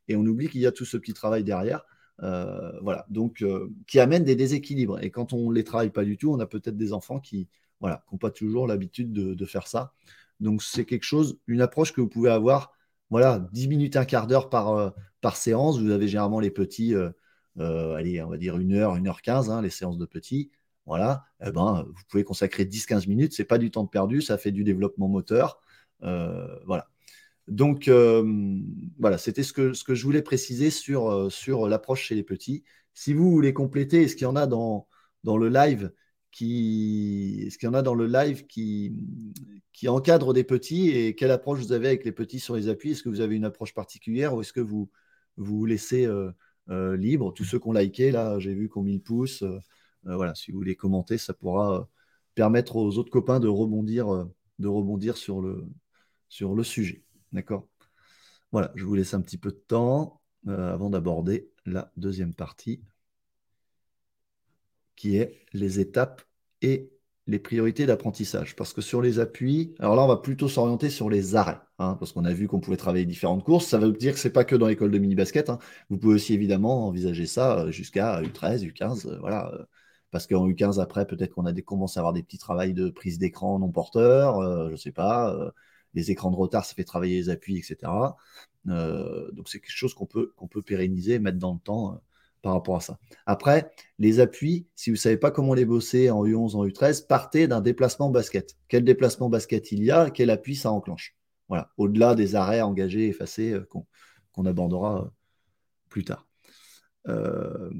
et 0.08 0.17
on 0.17 0.25
oublie 0.26 0.49
qu'il 0.49 0.61
y 0.61 0.67
a 0.67 0.73
tout 0.73 0.85
ce 0.85 0.96
petit 0.96 1.14
travail 1.14 1.44
derrière. 1.44 1.85
Euh, 2.23 2.79
voilà, 2.81 3.06
donc 3.11 3.43
euh, 3.43 3.71
qui 3.87 3.99
amène 4.01 4.25
des 4.25 4.37
déséquilibres. 4.37 5.03
Et 5.03 5.11
quand 5.11 5.33
on 5.33 5.51
ne 5.51 5.55
les 5.55 5.65
travaille 5.65 5.91
pas 5.91 6.05
du 6.05 6.17
tout, 6.17 6.33
on 6.33 6.39
a 6.39 6.47
peut-être 6.47 6.77
des 6.77 6.93
enfants 6.93 7.21
qui 7.21 7.49
voilà, 7.81 8.05
n'ont 8.13 8.19
pas 8.19 8.31
toujours 8.31 8.67
l'habitude 8.67 9.13
de, 9.13 9.47
faire 9.47 9.67
ça. 9.67 9.93
Donc 10.41 10.63
c'est 10.63 10.85
quelque 10.85 11.05
chose, 11.05 11.39
une 11.47 11.61
approche 11.61 11.93
que 11.93 12.01
vous 12.01 12.09
pouvez 12.09 12.31
avoir, 12.31 12.73
voilà, 13.11 13.47
10 13.53 13.69
minutes, 13.69 13.97
un 13.97 14.05
quart 14.05 14.27
d'heure 14.27 14.49
par, 14.49 14.71
euh, 14.71 14.91
par 15.21 15.37
séance. 15.37 15.79
Vous 15.79 15.91
avez 15.91 16.09
généralement 16.09 16.41
les 16.41 16.51
petits 16.51 16.94
allez, 17.56 18.23
on 18.23 18.31
va 18.31 18.37
dire 18.39 18.59
une 18.59 18.73
heure, 18.75 18.97
une 18.97 19.09
heure 19.09 19.23
quinze, 19.23 19.51
hein, 19.51 19.63
les 19.63 19.71
séances 19.71 19.99
de 19.99 20.06
petits, 20.06 20.51
voilà, 20.87 21.25
eh 21.44 21.53
ben, 21.53 21.85
vous 21.87 22.03
pouvez 22.09 22.25
consacrer 22.25 22.65
10-15 22.65 23.09
minutes, 23.09 23.33
c'est 23.33 23.44
pas 23.44 23.59
du 23.59 23.71
temps 23.71 23.87
perdu, 23.87 24.23
ça 24.23 24.39
fait 24.39 24.53
du 24.53 24.65
développement 24.65 25.09
moteur. 25.09 25.61
Voilà. 26.01 26.89
Donc, 27.46 27.89
euh, 27.89 28.24
voilà, 28.98 29.19
c'était 29.19 29.43
ce 29.43 29.53
que, 29.53 29.72
ce 29.74 29.84
que 29.84 29.94
je 29.94 30.05
voulais 30.05 30.22
préciser 30.22 30.70
sur, 30.70 31.31
sur 31.31 31.69
l'approche 31.69 32.05
chez 32.05 32.15
les 32.15 32.22
petits. 32.22 32.65
Si 32.94 33.13
vous 33.13 33.31
voulez 33.31 33.53
compléter, 33.53 34.03
est-ce 34.03 34.17
qu'il 34.17 34.24
y 34.24 34.29
en 34.29 34.36
a 34.36 34.46
dans, 34.46 34.86
dans 35.24 35.36
le 35.36 35.48
live 35.48 35.93
qui, 36.31 37.44
est-ce 37.46 37.58
qu'il 37.58 37.67
y 37.67 37.70
en 37.70 37.74
a 37.74 37.82
dans 37.82 37.94
le 37.94 38.06
live 38.06 38.46
qui, 38.46 38.93
qui 39.72 39.89
encadre 39.89 40.32
des 40.32 40.44
petits 40.44 40.91
et 40.91 41.15
quelle 41.15 41.31
approche 41.31 41.60
vous 41.60 41.72
avez 41.72 41.89
avec 41.89 42.05
les 42.05 42.13
petits 42.13 42.41
sur 42.41 42.56
les 42.56 42.69
appuis? 42.69 42.93
Est-ce 42.93 43.03
que 43.03 43.08
vous 43.08 43.20
avez 43.20 43.36
une 43.36 43.44
approche 43.44 43.74
particulière 43.74 44.34
ou 44.34 44.41
est-ce 44.41 44.53
que 44.53 44.60
vous 44.60 44.89
vous 45.36 45.67
laissez 45.67 46.06
euh, 46.06 46.96
libre? 46.96 47.32
Tous 47.34 47.44
ceux 47.44 47.58
qui 47.58 47.69
ont 47.69 47.72
liké, 47.72 48.10
là, 48.10 48.39
j'ai 48.39 48.55
vu 48.55 48.69
qu'on 48.69 48.82
mis 48.82 48.94
le 48.94 49.01
pouce. 49.01 49.43
Euh, 49.43 49.58
euh, 50.06 50.17
voilà, 50.17 50.34
si 50.34 50.51
vous 50.51 50.58
voulez 50.58 50.77
commenter, 50.77 51.19
ça 51.19 51.34
pourra 51.34 51.89
permettre 52.34 52.77
aux 52.77 52.98
autres 52.98 53.10
copains 53.10 53.39
de 53.39 53.48
rebondir, 53.48 54.27
de 54.58 54.69
rebondir 54.69 55.17
sur, 55.17 55.41
le, 55.41 55.65
sur 56.29 56.55
le 56.55 56.65
sujet. 56.65 57.03
D'accord 57.34 57.69
Voilà, 58.53 58.72
je 58.76 58.84
vous 58.84 58.94
laisse 58.94 59.12
un 59.12 59.20
petit 59.20 59.38
peu 59.38 59.50
de 59.50 59.62
temps 59.69 60.22
avant 60.46 60.91
d'aborder 60.91 61.50
la 61.67 61.91
deuxième 61.96 62.34
partie, 62.34 62.81
qui 64.96 65.17
est 65.17 65.44
les 65.53 65.81
étapes 65.81 66.22
et 66.62 66.91
les 67.26 67.38
priorités 67.38 67.86
d'apprentissage. 67.86 68.55
Parce 68.55 68.72
que 68.72 68.81
sur 68.81 69.03
les 69.03 69.19
appuis, 69.19 69.74
alors 69.81 69.96
là, 69.96 70.05
on 70.05 70.06
va 70.06 70.19
plutôt 70.19 70.48
s'orienter 70.48 70.91
sur 70.91 71.10
les 71.10 71.34
arrêts, 71.36 71.58
hein, 71.79 71.96
parce 71.98 72.12
qu'on 72.12 72.24
a 72.24 72.32
vu 72.32 72.46
qu'on 72.48 72.60
pouvait 72.60 72.76
travailler 72.76 73.06
différentes 73.06 73.44
courses. 73.44 73.67
Ça 73.67 73.79
veut 73.79 73.93
dire 73.93 74.12
que 74.12 74.20
ce 74.20 74.29
n'est 74.29 74.32
pas 74.32 74.44
que 74.44 74.55
dans 74.56 74.69
l'école 74.69 74.91
de 74.91 74.98
mini-basket. 74.98 75.50
Hein. 75.50 75.58
Vous 75.91 75.98
pouvez 75.98 76.14
aussi 76.14 76.34
évidemment 76.34 76.86
envisager 76.86 77.26
ça 77.26 77.60
euh, 77.60 77.70
jusqu'à 77.72 78.22
U13, 78.22 78.62
U15. 78.72 79.08
Euh, 79.08 79.19
voilà, 79.20 79.53
euh, 79.55 79.64
parce 80.10 80.26
qu'en 80.29 80.46
U15, 80.48 80.81
après, 80.81 81.06
peut-être 81.06 81.32
qu'on 81.34 81.46
a 81.46 81.53
des, 81.53 81.62
commence 81.62 81.96
à 81.96 82.00
avoir 82.00 82.12
des 82.12 82.22
petits 82.22 82.38
travails 82.38 82.74
de 82.74 82.91
prise 82.91 83.19
d'écran 83.19 83.58
non 83.58 83.70
porteurs, 83.70 84.41
je 84.69 84.72
ne 84.72 84.76
sais 84.76 84.93
pas. 84.93 85.53
Les 85.94 86.10
écrans 86.10 86.31
de 86.31 86.36
retard, 86.36 86.65
ça 86.65 86.74
fait 86.74 86.84
travailler 86.84 87.17
les 87.17 87.31
appuis, 87.31 87.58
etc. 87.58 88.17
donc 88.67 89.48
c'est 89.48 89.60
quelque 89.60 89.70
chose 89.70 89.94
qu'on 89.94 90.06
peut, 90.06 90.32
qu'on 90.36 90.48
peut 90.48 90.63
pérenniser, 90.63 91.19
mettre 91.19 91.39
dans 91.39 91.55
le 91.55 91.60
temps 91.60 92.01
par 92.44 92.53
rapport 92.53 92.77
à 92.77 92.81
ça. 92.81 92.98
Après, 93.27 93.72
les 93.98 94.20
appuis, 94.20 94.67
si 94.77 94.91
vous 94.91 94.96
ne 94.96 95.01
savez 95.01 95.17
pas 95.17 95.31
comment 95.31 95.55
les 95.55 95.65
bosser 95.65 96.10
en 96.10 96.24
U11, 96.24 96.55
en 96.55 96.67
U13, 96.67 97.06
partez 97.06 97.48
d'un 97.48 97.63
déplacement 97.63 98.10
basket. 98.10 98.56
Quel 98.69 98.84
déplacement 98.84 99.31
basket 99.31 99.72
il 99.72 99.82
y 99.82 99.91
a, 99.91 100.10
quel 100.10 100.29
appui 100.29 100.55
ça 100.55 100.70
enclenche? 100.70 101.17
Voilà, 101.48 101.70
au-delà 101.79 102.15
des 102.15 102.36
arrêts 102.36 102.60
engagés, 102.60 103.08
effacés 103.08 103.53
euh, 103.53 103.67
qu'on 104.32 104.46
abordera 104.46 105.05
euh, 105.05 105.08
plus 105.89 106.05
tard. 106.05 106.29
Euh, 107.08 107.70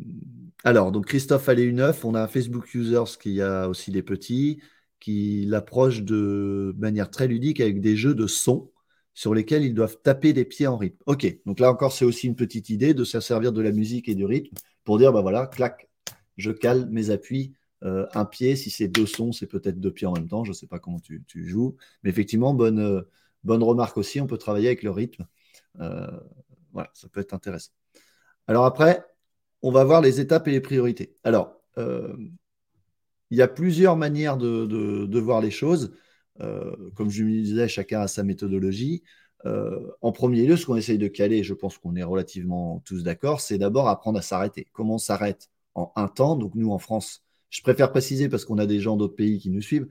alors, 0.65 0.93
donc 0.93 1.07
Christophe 1.07 1.49
Allais 1.49 1.71
U9, 1.71 2.01
on 2.05 2.15
a 2.15 2.23
un 2.23 2.29
Facebook 2.29 2.75
Users 2.75 3.19
qui 3.21 3.43
a 3.43 3.69
aussi 3.69 3.91
des 3.91 4.03
petits, 4.03 4.61
qui 5.05 5.45
l'approche 5.47 6.01
de 6.01 6.75
manière 6.79 7.11
très 7.11 7.29
ludique 7.29 7.61
avec 7.61 7.83
des 7.83 7.95
jeux 7.95 8.15
de 8.15 8.27
son 8.27 8.71
sur 9.13 9.35
lesquels 9.35 9.63
ils 9.63 9.75
doivent 9.75 9.99
taper 10.03 10.33
des 10.33 10.47
pieds 10.47 10.67
en 10.67 10.79
rythme. 10.79 10.97
Ok, 11.05 11.41
donc 11.45 11.61
là 11.61 11.71
encore, 11.71 11.93
c'est 11.93 12.07
aussi 12.07 12.27
une 12.27 12.37
petite 12.37 12.71
idée 12.71 12.95
de 12.95 13.05
se 13.05 13.21
servir 13.21 13.53
de 13.53 13.61
la 13.61 13.71
musique 13.71 14.09
et 14.09 14.15
du 14.15 14.25
rythme 14.25 14.57
pour 14.83 14.97
dire, 14.97 15.13
bah 15.13 15.21
voilà, 15.21 15.47
clac, 15.47 15.91
je 16.39 16.51
cale 16.51 16.89
mes 16.89 17.11
appuis, 17.11 17.53
euh, 17.83 18.07
un 18.15 18.25
pied, 18.25 18.57
si 18.57 18.71
c'est 18.71 18.89
deux 18.89 19.05
sons, 19.05 19.33
c'est 19.33 19.47
peut-être 19.47 19.79
deux 19.79 19.93
pieds 19.93 20.07
en 20.07 20.15
même 20.15 20.27
temps, 20.27 20.43
je 20.43 20.53
ne 20.53 20.55
sais 20.55 20.67
pas 20.67 20.79
comment 20.79 21.01
tu, 21.01 21.23
joues, 21.47 21.77
mais 22.03 22.09
effectivement, 22.09 22.55
bonne, 22.55 22.79
euh, 22.79 23.03
bonne 23.43 23.63
remarque 23.63 23.99
aussi, 23.99 24.23
on 24.23 24.27
peut 24.27 24.39
travailler 24.39 24.69
avec 24.69 24.83
le 24.83 24.91
rythme. 24.91 25.27
Euh, 25.81 26.19
voilà, 26.73 26.89
ça 26.95 27.09
peut 27.11 27.21
être 27.21 27.35
intéressant. 27.35 27.73
Alors 28.47 28.65
après, 28.65 29.05
on 29.61 29.71
va 29.71 29.85
voir 29.85 30.01
les 30.01 30.19
étapes 30.19 30.49
et 30.49 30.53
les 30.53 30.63
priorités. 30.63 31.15
Alors, 31.25 31.61
il 33.35 33.39
y 33.39 33.43
a 33.43 33.49
plusieurs 33.49 33.97
manières 33.97 34.37
de 34.37 35.19
voir 35.19 35.41
les 35.41 35.51
choses. 35.51 35.93
Euh, 36.41 36.75
comme 36.95 37.11
je 37.11 37.25
me 37.25 37.31
disais, 37.31 37.69
chacun 37.69 38.01
a 38.01 38.09
sa 38.09 38.23
méthodologie. 38.23 39.03
Euh, 39.47 39.91
en 40.01 40.13
premier 40.13 40.47
lieu, 40.47 40.57
ce 40.57 40.67
qu'on 40.67 40.77
essaye 40.77 40.99
de 40.99 41.09
caler, 41.09 41.43
je 41.43 41.55
pense 41.55 41.79
qu'on 41.79 41.97
est 41.97 42.03
relativement 42.03 42.81
tous 42.85 43.03
d'accord, 43.03 43.41
c'est 43.41 43.59
d'abord 43.59 43.89
apprendre 43.89 44.19
à 44.19 44.23
s'arrêter. 44.23 44.67
Comment 44.73 44.95
on 44.95 44.99
s'arrête 44.99 45.51
en 45.75 45.93
un 45.97 46.09
temps? 46.09 46.37
Donc 46.37 46.55
nous, 46.55 46.71
en 46.71 46.79
France, 46.79 47.23
je 47.51 47.61
préfère 47.63 47.91
préciser 47.91 48.29
parce 48.29 48.45
qu'on 48.45 48.59
a 48.59 48.67
des 48.67 48.81
gens 48.81 48.97
d'autres 48.97 49.17
pays 49.17 49.39
qui 49.39 49.51
nous 49.51 49.61
suivent. 49.61 49.89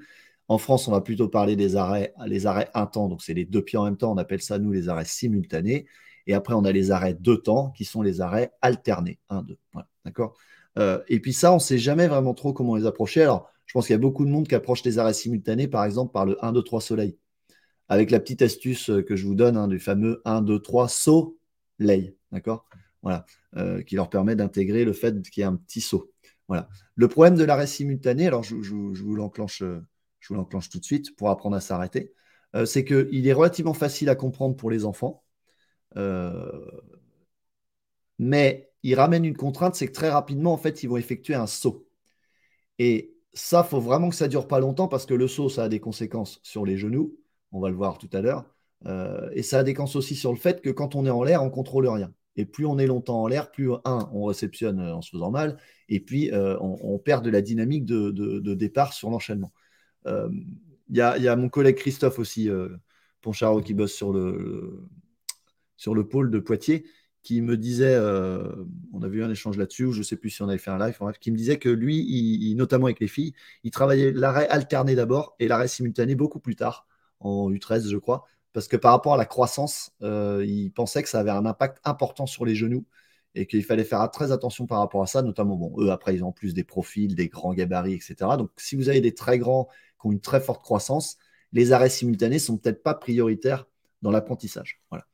En 0.47 0.57
France, 0.57 0.87
on 0.87 0.91
va 0.91 1.01
plutôt 1.01 1.29
parler 1.29 1.55
des 1.55 1.75
arrêts, 1.75 2.13
les 2.25 2.45
arrêts 2.47 2.69
un 2.73 2.85
temps, 2.85 3.07
donc 3.07 3.21
c'est 3.21 3.33
les 3.33 3.45
deux 3.45 3.61
pieds 3.61 3.77
en 3.77 3.85
même 3.85 3.97
temps, 3.97 4.11
on 4.11 4.17
appelle 4.17 4.41
ça, 4.41 4.59
nous, 4.59 4.71
les 4.71 4.89
arrêts 4.89 5.05
simultanés. 5.05 5.85
Et 6.27 6.33
après, 6.33 6.53
on 6.53 6.65
a 6.65 6.71
les 6.71 6.91
arrêts 6.91 7.13
deux 7.13 7.37
temps, 7.37 7.71
qui 7.71 7.85
sont 7.85 8.01
les 8.01 8.21
arrêts 8.21 8.51
alternés. 8.61 9.19
Un, 9.29 9.43
deux. 9.43 9.57
D'accord? 10.03 10.37
Euh, 10.77 11.01
Et 11.07 11.19
puis 11.19 11.33
ça, 11.33 11.51
on 11.51 11.55
ne 11.55 11.59
sait 11.59 11.77
jamais 11.77 12.07
vraiment 12.07 12.33
trop 12.33 12.53
comment 12.53 12.75
les 12.75 12.85
approcher. 12.85 13.21
Alors, 13.21 13.51
je 13.65 13.73
pense 13.73 13.87
qu'il 13.87 13.93
y 13.93 13.95
a 13.95 13.99
beaucoup 13.99 14.25
de 14.25 14.29
monde 14.29 14.47
qui 14.47 14.55
approche 14.55 14.83
les 14.83 14.99
arrêts 14.99 15.13
simultanés, 15.13 15.67
par 15.67 15.85
exemple, 15.85 16.11
par 16.11 16.25
le 16.25 16.43
1, 16.43 16.51
2, 16.53 16.63
3 16.63 16.81
soleil. 16.81 17.17
Avec 17.89 18.11
la 18.11 18.19
petite 18.19 18.41
astuce 18.41 18.89
euh, 18.89 19.01
que 19.01 19.15
je 19.15 19.25
vous 19.25 19.35
donne 19.35 19.57
hein, 19.57 19.67
du 19.67 19.79
fameux 19.79 20.21
1, 20.25 20.41
2, 20.41 20.59
3 20.59 20.87
soleil. 20.87 22.15
D'accord? 22.31 22.65
Voilà. 23.01 23.25
Euh, 23.57 23.81
qui 23.83 23.95
leur 23.95 24.09
permet 24.09 24.35
d'intégrer 24.35 24.85
le 24.85 24.93
fait 24.93 25.21
qu'il 25.29 25.41
y 25.41 25.43
ait 25.43 25.49
un 25.49 25.55
petit 25.55 25.81
saut. 25.81 26.11
Voilà. 26.47 26.69
Le 26.95 27.07
problème 27.07 27.35
de 27.35 27.43
l'arrêt 27.43 27.67
simultané, 27.67 28.27
alors 28.27 28.43
je, 28.43 28.55
vous 28.55 29.15
l'enclenche, 29.15 29.59
je 30.19 30.27
vous 30.27 30.35
l'enclenche 30.35 30.69
tout 30.69 30.79
de 30.79 30.83
suite 30.85 31.15
pour 31.15 31.29
apprendre 31.29 31.55
à 31.55 31.61
s'arrêter, 31.61 32.13
c'est 32.65 32.83
qu'il 32.85 33.27
est 33.27 33.33
relativement 33.33 33.73
facile 33.73 34.09
à 34.09 34.15
comprendre 34.15 34.55
pour 34.55 34.69
les 34.69 34.85
enfants. 34.85 35.23
mais 38.19 38.72
il 38.83 38.95
ramène 38.95 39.25
une 39.25 39.37
contrainte, 39.37 39.75
c'est 39.75 39.87
que 39.87 39.93
très 39.93 40.09
rapidement, 40.09 40.53
en 40.53 40.57
fait, 40.57 40.83
ils 40.83 40.87
vont 40.87 40.97
effectuer 40.97 41.35
un 41.35 41.47
saut. 41.47 41.87
Et 42.79 43.15
ça, 43.33 43.63
faut 43.63 43.79
vraiment 43.79 44.09
que 44.09 44.15
ça 44.15 44.27
dure 44.27 44.47
pas 44.47 44.59
longtemps 44.59 44.87
parce 44.87 45.05
que 45.05 45.13
le 45.13 45.27
saut, 45.27 45.49
ça 45.49 45.63
a 45.63 45.69
des 45.69 45.79
conséquences 45.79 46.39
sur 46.43 46.65
les 46.65 46.77
genoux. 46.77 47.17
On 47.51 47.59
va 47.59 47.69
le 47.69 47.75
voir 47.75 47.97
tout 47.97 48.09
à 48.13 48.21
l'heure. 48.21 48.45
Euh, 48.85 49.29
et 49.33 49.43
ça 49.43 49.59
a 49.59 49.63
des 49.63 49.73
conséquences 49.73 49.95
aussi 49.95 50.15
sur 50.15 50.31
le 50.31 50.37
fait 50.37 50.61
que 50.61 50.69
quand 50.69 50.95
on 50.95 51.05
est 51.05 51.09
en 51.09 51.23
l'air, 51.23 51.43
on 51.43 51.49
contrôle 51.49 51.87
rien. 51.87 52.13
Et 52.35 52.45
plus 52.45 52.65
on 52.65 52.77
est 52.79 52.87
longtemps 52.87 53.21
en 53.21 53.27
l'air, 53.27 53.51
plus, 53.51 53.71
un, 53.85 54.09
on 54.11 54.25
réceptionne 54.25 54.79
euh, 54.79 54.95
en 54.95 55.01
se 55.01 55.11
faisant 55.11 55.31
mal, 55.31 55.57
et 55.87 55.99
puis 55.99 56.31
euh, 56.31 56.57
on, 56.59 56.97
perd 56.97 57.23
de 57.23 57.29
la 57.29 57.41
dynamique 57.41 57.85
de, 57.85 58.53
départ 58.55 58.93
sur 58.93 59.09
l'enchaînement. 59.09 59.53
Il 60.05 60.97
y, 60.97 61.01
a 61.01 61.35
mon 61.35 61.49
collègue 61.49 61.75
Christophe 61.75 62.19
aussi, 62.19 62.49
Poncharo, 63.21 63.61
qui 63.61 63.73
bosse 63.73 63.93
sur 63.93 64.11
le, 64.11 64.83
sur 65.77 65.95
le 65.95 66.07
pôle 66.07 66.29
de 66.29 66.39
Poitiers, 66.39 66.85
qui 67.23 67.41
me 67.41 67.55
disait, 67.57 67.95
euh, 67.95 68.43
on 68.91 69.01
a 69.01 69.07
vu 69.07 69.23
un 69.23 69.31
échange 69.31 69.57
là-dessus, 69.57 69.93
je 69.93 69.99
ne 69.99 70.03
sais 70.03 70.17
plus 70.17 70.29
si 70.29 70.41
on 70.41 70.49
avait 70.49 70.57
fait 70.57 70.71
un 70.71 70.77
live, 70.77 70.97
qui 71.21 71.31
me 71.31 71.37
disait 71.37 71.57
que 71.57 71.69
lui, 71.69 72.53
notamment 72.57 72.85
avec 72.87 72.99
les 72.99 73.07
filles, 73.07 73.33
il 73.63 73.71
travaillait 73.71 74.11
l'arrêt 74.11 74.47
alterné 74.49 74.93
d'abord 74.93 75.35
et 75.39 75.47
l'arrêt 75.47 75.69
simultané 75.69 76.15
beaucoup 76.15 76.39
plus 76.39 76.57
tard, 76.57 76.85
en 77.21 77.49
U13 77.49 77.89
je 77.89 77.97
crois, 77.97 78.25
parce 78.51 78.67
que 78.67 78.75
par 78.75 78.91
rapport 78.91 79.13
à 79.13 79.17
la 79.17 79.25
croissance, 79.25 79.91
euh, 80.01 80.43
il 80.45 80.71
pensait 80.71 81.01
que 81.01 81.09
ça 81.09 81.21
avait 81.21 81.31
un 81.31 81.45
impact 81.45 81.79
important 81.85 82.25
sur 82.25 82.45
les 82.45 82.55
genoux 82.55 82.85
et 83.35 83.47
qu'il 83.47 83.63
fallait 83.63 83.85
faire 83.85 84.11
très 84.11 84.33
attention 84.33 84.67
par 84.67 84.79
rapport 84.79 85.01
à 85.01 85.07
ça, 85.07 85.21
notamment, 85.21 85.55
bon, 85.55 85.73
eux 85.79 85.91
après 85.91 86.13
ils 86.13 86.23
ont 86.25 86.33
plus 86.33 86.53
des 86.53 86.65
profils, 86.65 87.15
des 87.15 87.29
grands 87.29 87.53
gabarits, 87.53 87.93
etc. 87.93 88.15
Donc 88.37 88.51
si 88.57 88.75
vous 88.75 88.89
avez 88.89 89.01
des 89.01 89.13
très 89.13 89.39
grands 89.39 89.69
qui 90.01 90.07
ont 90.07 90.11
une 90.11 90.19
très 90.21 90.41
forte 90.41 90.61
croissance, 90.61 91.17
les 91.53 91.71
arrêts 91.71 91.89
simultanés 91.89 92.39
sont 92.39 92.57
peut-être 92.57 92.83
pas 92.83 92.93
prioritaires 92.93 93.65
dans 94.01 94.11
l'apprentissage. 94.11 94.81
Voilà. 94.91 95.05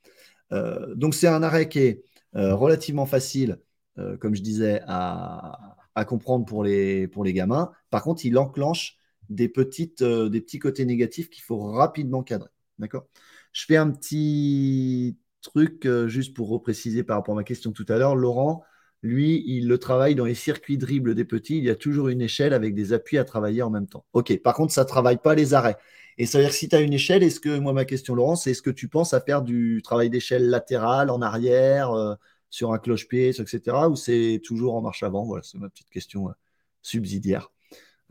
Euh, 0.51 0.95
donc 0.95 1.13
c'est 1.13 1.27
un 1.27 1.43
arrêt 1.43 1.69
qui 1.69 1.79
est 1.79 2.03
euh, 2.35 2.55
relativement 2.55 3.05
facile, 3.05 3.59
euh, 3.97 4.17
comme 4.17 4.35
je 4.35 4.41
disais, 4.41 4.81
à, 4.87 5.75
comprendre 6.07 6.45
pour 6.45 6.63
les, 6.63 7.09
pour 7.09 7.25
les 7.25 7.33
gamins. 7.33 7.73
Par 7.89 8.03
contre, 8.03 8.25
il 8.25 8.37
enclenche 8.37 8.95
des, 9.27 9.49
petites, 9.49 10.01
des 10.01 10.39
petits 10.39 10.57
côtés 10.57 10.85
négatifs 10.85 11.29
qu'il 11.29 11.43
faut 11.43 11.59
rapidement 11.59 12.23
cadrer. 12.23 12.49
D'accord? 12.77 13.05
Je 13.51 13.65
fais 13.65 13.75
un 13.75 13.91
petit 13.91 15.17
truc 15.41 15.85
juste 16.07 16.33
pour 16.33 16.47
repréciser 16.47 17.03
par 17.03 17.17
rapport 17.17 17.33
à 17.33 17.35
ma 17.35 17.43
question 17.43 17.73
tout 17.73 17.85
à 17.89 17.97
l'heure. 17.97 18.15
Laurent, 18.15 18.63
lui, 19.01 19.43
il 19.47 19.67
le 19.67 19.77
travaille 19.77 20.15
dans 20.15 20.25
les 20.25 20.35
circuits 20.35 20.77
dribbles 20.77 21.15
des 21.15 21.25
petits. 21.25 21.57
Il 21.57 21.63
y 21.63 21.69
a 21.69 21.75
toujours 21.75 22.09
une 22.09 22.21
échelle 22.21 22.53
avec 22.53 22.75
des 22.75 22.91
appuis 22.93 23.17
à 23.17 23.23
travailler 23.23 23.61
en 23.61 23.69
même 23.69 23.87
temps. 23.87 24.05
OK, 24.13 24.37
par 24.41 24.53
contre, 24.53 24.73
ça 24.73 24.83
ne 24.83 24.87
travaille 24.87 25.17
pas 25.17 25.35
les 25.35 25.53
arrêts. 25.53 25.77
Et 26.17 26.25
ça 26.25 26.37
veut 26.37 26.43
dire 26.43 26.51
que 26.51 26.57
si 26.57 26.67
tu 26.67 26.75
as 26.75 26.81
une 26.81 26.93
échelle, 26.93 27.23
est-ce 27.23 27.39
que, 27.39 27.59
moi, 27.59 27.71
ma 27.71 27.85
question, 27.85 28.13
Laurent, 28.13 28.35
c'est 28.35 28.51
est-ce 28.51 28.61
que 28.61 28.69
tu 28.69 28.89
penses 28.89 29.13
à 29.13 29.21
faire 29.21 29.41
du 29.41 29.81
travail 29.83 30.09
d'échelle 30.09 30.49
latérale, 30.49 31.09
en 31.09 31.21
arrière, 31.21 31.91
euh, 31.91 32.15
sur 32.49 32.73
un 32.73 32.77
cloche-pied, 32.77 33.29
etc., 33.29 33.61
ou 33.89 33.95
c'est 33.95 34.41
toujours 34.43 34.75
en 34.75 34.81
marche 34.81 35.01
avant? 35.01 35.23
Voilà, 35.23 35.43
c'est 35.43 35.57
ma 35.57 35.69
petite 35.69 35.89
question 35.89 36.27
euh, 36.27 36.33
subsidiaire. 36.81 37.51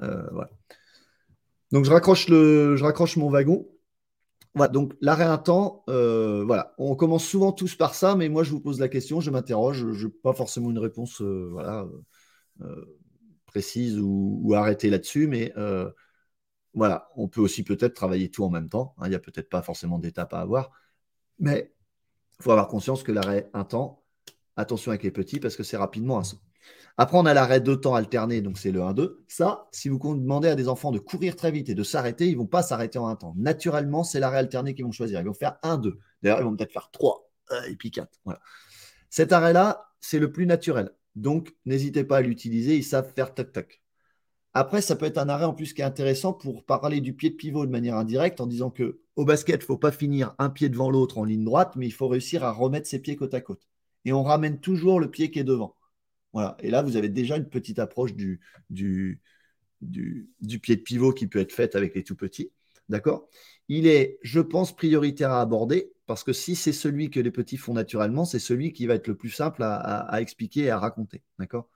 Euh, 0.00 0.22
donc, 1.70 1.84
je 1.84 1.90
raccroche, 1.90 2.28
le, 2.28 2.76
je 2.76 2.84
raccroche 2.84 3.18
mon 3.18 3.28
wagon. 3.28 3.68
Donc 4.66 4.94
l'arrêt 5.00 5.24
un 5.24 5.38
temps, 5.38 5.84
voilà, 5.86 6.74
on 6.78 6.96
commence 6.96 7.24
souvent 7.24 7.52
tous 7.52 7.76
par 7.76 7.94
ça, 7.94 8.16
mais 8.16 8.28
moi 8.28 8.42
je 8.42 8.50
vous 8.50 8.60
pose 8.60 8.80
la 8.80 8.88
question, 8.88 9.20
je 9.20 9.30
m'interroge, 9.30 9.92
je 9.92 10.06
n'ai 10.06 10.12
pas 10.12 10.32
forcément 10.32 10.70
une 10.70 10.78
réponse 10.80 11.20
voilà, 11.22 11.86
précise 13.46 14.00
ou, 14.00 14.40
ou 14.42 14.54
arrêtée 14.54 14.90
là-dessus, 14.90 15.28
mais 15.28 15.54
voilà, 16.74 17.08
on 17.16 17.28
peut 17.28 17.40
aussi 17.40 17.64
peut-être 17.64 17.94
travailler 17.94 18.30
tout 18.30 18.44
en 18.44 18.50
même 18.50 18.68
temps. 18.68 18.94
Hein, 18.98 19.06
il 19.06 19.10
n'y 19.10 19.16
a 19.16 19.20
peut-être 19.20 19.48
pas 19.48 19.62
forcément 19.62 19.98
d'étape 19.98 20.32
à 20.34 20.40
avoir. 20.40 20.70
Mais 21.38 21.72
il 22.38 22.42
faut 22.42 22.50
avoir 22.52 22.68
conscience 22.68 23.02
que 23.02 23.10
l'arrêt 23.12 23.50
un 23.52 23.64
temps, 23.64 24.04
attention 24.56 24.90
avec 24.92 25.02
les 25.02 25.10
petits 25.10 25.40
parce 25.40 25.56
que 25.56 25.62
c'est 25.62 25.76
rapidement 25.76 26.18
un 26.18 26.24
saut. 26.24 26.38
Après, 27.00 27.16
on 27.16 27.26
a 27.26 27.32
l'arrêt 27.32 27.60
deux 27.60 27.80
temps 27.80 27.94
alterné, 27.94 28.40
donc 28.40 28.58
c'est 28.58 28.72
le 28.72 28.80
1-2. 28.80 29.18
Ça, 29.28 29.68
si 29.70 29.88
vous 29.88 29.98
demandez 29.98 30.48
à 30.48 30.56
des 30.56 30.68
enfants 30.68 30.90
de 30.90 30.98
courir 30.98 31.36
très 31.36 31.52
vite 31.52 31.68
et 31.68 31.76
de 31.76 31.84
s'arrêter, 31.84 32.26
ils 32.26 32.32
ne 32.32 32.38
vont 32.38 32.46
pas 32.46 32.62
s'arrêter 32.62 32.98
en 32.98 33.06
un 33.06 33.14
temps. 33.14 33.34
Naturellement, 33.36 34.02
c'est 34.02 34.18
l'arrêt 34.18 34.38
alterné 34.38 34.74
qu'ils 34.74 34.84
vont 34.84 34.90
choisir. 34.90 35.20
Ils 35.20 35.26
vont 35.26 35.32
faire 35.32 35.58
1-2. 35.62 35.94
D'ailleurs, 36.22 36.40
ils 36.40 36.44
vont 36.44 36.56
peut-être 36.56 36.72
faire 36.72 36.90
3 36.90 37.30
euh, 37.52 37.62
et 37.70 37.76
puis 37.76 37.92
4. 37.92 38.08
Voilà. 38.24 38.40
Cet 39.10 39.32
arrêt-là, 39.32 39.92
c'est 40.00 40.18
le 40.18 40.32
plus 40.32 40.44
naturel. 40.44 40.90
Donc, 41.14 41.54
n'hésitez 41.66 42.02
pas 42.02 42.16
à 42.16 42.20
l'utiliser. 42.20 42.76
Ils 42.76 42.84
savent 42.84 43.12
faire 43.14 43.32
tac-tac. 43.32 43.80
Après, 44.52 44.80
ça 44.80 44.96
peut 44.96 45.06
être 45.06 45.18
un 45.18 45.28
arrêt 45.28 45.44
en 45.44 45.54
plus 45.54 45.74
qui 45.74 45.82
est 45.82 45.84
intéressant 45.84 46.32
pour 46.32 46.64
parler 46.64 47.00
du 47.00 47.14
pied 47.14 47.30
de 47.30 47.36
pivot 47.36 47.64
de 47.64 47.70
manière 47.70 47.94
indirecte 47.94 48.40
en 48.40 48.46
disant 48.48 48.70
que 48.70 48.98
au 49.14 49.24
basket, 49.24 49.56
il 49.56 49.62
ne 49.62 49.66
faut 49.66 49.78
pas 49.78 49.92
finir 49.92 50.34
un 50.40 50.50
pied 50.50 50.68
devant 50.68 50.90
l'autre 50.90 51.18
en 51.18 51.24
ligne 51.24 51.44
droite, 51.44 51.74
mais 51.76 51.86
il 51.86 51.92
faut 51.92 52.08
réussir 52.08 52.42
à 52.42 52.50
remettre 52.50 52.88
ses 52.88 52.98
pieds 52.98 53.14
côte 53.14 53.34
à 53.34 53.40
côte. 53.40 53.68
Et 54.04 54.12
on 54.12 54.24
ramène 54.24 54.58
toujours 54.58 54.98
le 54.98 55.10
pied 55.10 55.30
qui 55.30 55.38
est 55.38 55.44
devant. 55.44 55.76
Voilà. 56.32 56.56
Et 56.60 56.70
là, 56.70 56.82
vous 56.82 56.96
avez 56.96 57.08
déjà 57.08 57.36
une 57.36 57.48
petite 57.48 57.78
approche 57.78 58.14
du, 58.14 58.40
du, 58.70 59.20
du, 59.80 60.58
pied 60.60 60.76
de 60.76 60.82
pivot 60.82 61.12
qui 61.12 61.26
peut 61.26 61.40
être 61.40 61.52
faite 61.52 61.74
avec 61.74 61.94
les 61.94 62.04
tout 62.04 62.16
petits. 62.16 62.50
D'accord? 62.88 63.28
Il 63.68 63.86
est, 63.86 64.18
je 64.22 64.40
pense, 64.40 64.74
prioritaire 64.74 65.30
à 65.32 65.40
aborder 65.40 65.92
parce 66.06 66.24
que 66.24 66.32
si 66.32 66.56
c'est 66.56 66.72
celui 66.72 67.10
que 67.10 67.20
les 67.20 67.30
petits 67.30 67.58
font 67.58 67.74
naturellement, 67.74 68.24
c'est 68.24 68.38
celui 68.38 68.72
qui 68.72 68.86
va 68.86 68.94
être 68.94 69.08
le 69.08 69.16
plus 69.16 69.30
simple 69.30 69.62
à, 69.62 69.76
à 69.76 70.20
expliquer 70.20 70.62
et 70.64 70.70
à 70.70 70.78
raconter. 70.78 71.22
D'accord? 71.38 71.68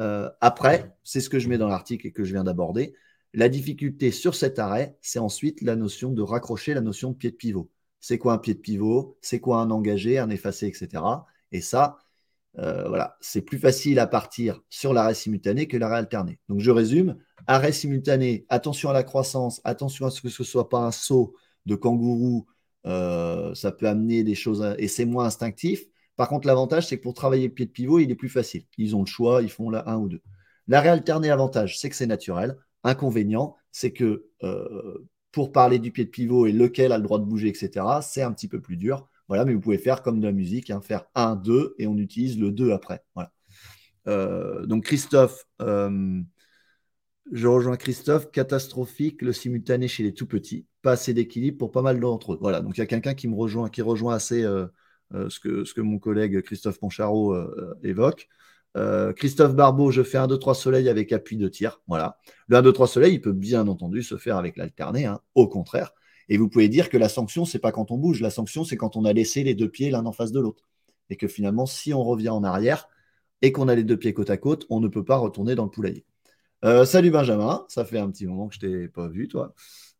Euh, 0.00 0.30
après, 0.40 0.94
c'est 1.02 1.20
ce 1.20 1.28
que 1.28 1.38
je 1.38 1.48
mets 1.48 1.58
dans 1.58 1.68
l'article 1.68 2.06
et 2.06 2.12
que 2.12 2.24
je 2.24 2.32
viens 2.32 2.44
d'aborder. 2.44 2.94
La 3.34 3.48
difficulté 3.48 4.10
sur 4.10 4.34
cet 4.34 4.58
arrêt, 4.58 4.96
c'est 5.00 5.18
ensuite 5.18 5.62
la 5.62 5.76
notion 5.76 6.10
de 6.12 6.22
raccrocher 6.22 6.74
la 6.74 6.80
notion 6.80 7.10
de 7.10 7.16
pied 7.16 7.30
de 7.30 7.36
pivot. 7.36 7.70
C'est 8.00 8.18
quoi 8.18 8.34
un 8.34 8.38
pied 8.38 8.54
de 8.54 8.60
pivot? 8.60 9.16
C'est 9.20 9.40
quoi 9.40 9.58
un 9.60 9.70
engagé, 9.70 10.18
un 10.18 10.30
effacé, 10.30 10.66
etc. 10.66 11.02
Et 11.52 11.60
ça, 11.60 11.98
euh, 12.58 12.86
voilà, 12.88 13.16
c'est 13.20 13.42
plus 13.42 13.58
facile 13.58 13.98
à 13.98 14.06
partir 14.06 14.60
sur 14.68 14.92
l'arrêt 14.92 15.14
simultané 15.14 15.66
que 15.66 15.76
l'arrêt 15.76 15.96
alterné. 15.96 16.38
Donc 16.48 16.60
je 16.60 16.70
résume 16.70 17.16
arrêt 17.46 17.72
simultané, 17.72 18.46
attention 18.48 18.90
à 18.90 18.92
la 18.92 19.02
croissance, 19.02 19.60
attention 19.64 20.06
à 20.06 20.10
ce 20.10 20.20
que 20.20 20.28
ce 20.28 20.42
ne 20.42 20.46
soit 20.46 20.68
pas 20.68 20.80
un 20.80 20.92
saut 20.92 21.34
de 21.66 21.74
kangourou, 21.74 22.46
euh, 22.86 23.54
ça 23.54 23.72
peut 23.72 23.88
amener 23.88 24.24
des 24.24 24.34
choses 24.34 24.74
et 24.78 24.88
c'est 24.88 25.04
moins 25.04 25.26
instinctif. 25.26 25.82
Par 26.16 26.28
contre, 26.28 26.46
l'avantage, 26.46 26.86
c'est 26.86 26.98
que 26.98 27.02
pour 27.02 27.14
travailler 27.14 27.48
le 27.48 27.54
pied 27.54 27.66
de 27.66 27.70
pivot, 27.70 27.98
il 27.98 28.10
est 28.10 28.16
plus 28.16 28.28
facile. 28.28 28.64
Ils 28.76 28.94
ont 28.94 29.00
le 29.00 29.06
choix, 29.06 29.42
ils 29.42 29.50
font 29.50 29.70
là 29.70 29.84
un 29.86 29.96
ou 29.96 30.08
deux. 30.08 30.20
L'arrêt 30.68 30.90
alterné, 30.90 31.30
avantage, 31.30 31.78
c'est 31.78 31.88
que 31.88 31.96
c'est 31.96 32.06
naturel. 32.06 32.56
Inconvénient, 32.84 33.56
c'est 33.70 33.92
que 33.92 34.26
euh, 34.42 35.08
pour 35.30 35.52
parler 35.52 35.78
du 35.78 35.90
pied 35.90 36.04
de 36.04 36.10
pivot 36.10 36.46
et 36.46 36.52
lequel 36.52 36.92
a 36.92 36.98
le 36.98 37.02
droit 37.02 37.18
de 37.18 37.24
bouger, 37.24 37.48
etc., 37.48 37.86
c'est 38.02 38.22
un 38.22 38.32
petit 38.32 38.48
peu 38.48 38.60
plus 38.60 38.76
dur. 38.76 39.08
Voilà, 39.32 39.46
mais 39.46 39.54
vous 39.54 39.62
pouvez 39.62 39.78
faire 39.78 40.02
comme 40.02 40.20
de 40.20 40.26
la 40.26 40.32
musique, 40.32 40.68
hein, 40.68 40.82
faire 40.82 41.06
1, 41.14 41.36
2 41.36 41.74
et 41.78 41.86
on 41.86 41.96
utilise 41.96 42.38
le 42.38 42.50
2 42.50 42.72
après. 42.72 43.02
Voilà. 43.14 43.32
Euh, 44.06 44.66
donc 44.66 44.84
Christophe, 44.84 45.46
euh, 45.62 46.20
je 47.32 47.46
rejoins 47.46 47.78
Christophe, 47.78 48.30
catastrophique 48.30 49.22
le 49.22 49.32
simultané 49.32 49.88
chez 49.88 50.02
les 50.02 50.12
tout 50.12 50.26
petits, 50.26 50.66
pas 50.82 50.92
assez 50.92 51.14
d'équilibre 51.14 51.56
pour 51.56 51.70
pas 51.70 51.80
mal 51.80 51.98
d'entre 51.98 52.34
eux. 52.34 52.38
Voilà, 52.42 52.60
donc 52.60 52.76
il 52.76 52.80
y 52.80 52.82
a 52.82 52.86
quelqu'un 52.86 53.14
qui 53.14 53.26
me 53.26 53.34
rejoint, 53.34 53.70
qui 53.70 53.80
rejoint 53.80 54.14
assez 54.14 54.44
euh, 54.44 54.66
ce, 55.10 55.40
que, 55.40 55.64
ce 55.64 55.72
que 55.72 55.80
mon 55.80 55.98
collègue 55.98 56.42
Christophe 56.42 56.78
Poncharo 56.78 57.34
évoque. 57.82 58.28
Christophe 59.16 59.54
Barbeau, 59.54 59.90
je 59.90 60.02
fais 60.02 60.18
1, 60.18 60.26
2, 60.26 60.38
3 60.38 60.54
soleil 60.54 60.90
avec 60.90 61.10
appui 61.10 61.38
de 61.38 61.48
tir. 61.48 61.80
Voilà. 61.86 62.18
Le 62.48 62.58
1, 62.58 62.62
2, 62.64 62.70
3 62.70 62.86
soleil, 62.86 63.14
il 63.14 63.22
peut 63.22 63.32
bien 63.32 63.66
entendu 63.66 64.02
se 64.02 64.18
faire 64.18 64.36
avec 64.36 64.58
l'alterné, 64.58 65.06
hein, 65.06 65.20
au 65.34 65.48
contraire. 65.48 65.94
Et 66.28 66.36
vous 66.36 66.48
pouvez 66.48 66.68
dire 66.68 66.88
que 66.88 66.96
la 66.96 67.08
sanction, 67.08 67.44
c'est 67.44 67.58
pas 67.58 67.72
quand 67.72 67.90
on 67.90 67.98
bouge. 67.98 68.20
La 68.20 68.30
sanction, 68.30 68.64
c'est 68.64 68.76
quand 68.76 68.96
on 68.96 69.04
a 69.04 69.12
laissé 69.12 69.42
les 69.42 69.54
deux 69.54 69.68
pieds 69.68 69.90
l'un 69.90 70.06
en 70.06 70.12
face 70.12 70.32
de 70.32 70.40
l'autre. 70.40 70.64
Et 71.10 71.16
que 71.16 71.28
finalement, 71.28 71.66
si 71.66 71.92
on 71.92 72.02
revient 72.02 72.30
en 72.30 72.44
arrière, 72.44 72.88
et 73.42 73.52
qu'on 73.52 73.68
a 73.68 73.74
les 73.74 73.84
deux 73.84 73.96
pieds 73.96 74.14
côte 74.14 74.30
à 74.30 74.36
côte, 74.36 74.66
on 74.70 74.80
ne 74.80 74.88
peut 74.88 75.04
pas 75.04 75.16
retourner 75.16 75.54
dans 75.54 75.64
le 75.64 75.70
poulailler. 75.70 76.06
Euh, 76.64 76.84
salut 76.84 77.10
Benjamin, 77.10 77.66
ça 77.68 77.84
fait 77.84 77.98
un 77.98 78.08
petit 78.10 78.26
moment 78.26 78.48
que 78.48 78.54
je 78.54 78.60
t'ai 78.60 78.88
pas 78.88 79.08
vu, 79.08 79.26
toi. 79.26 79.52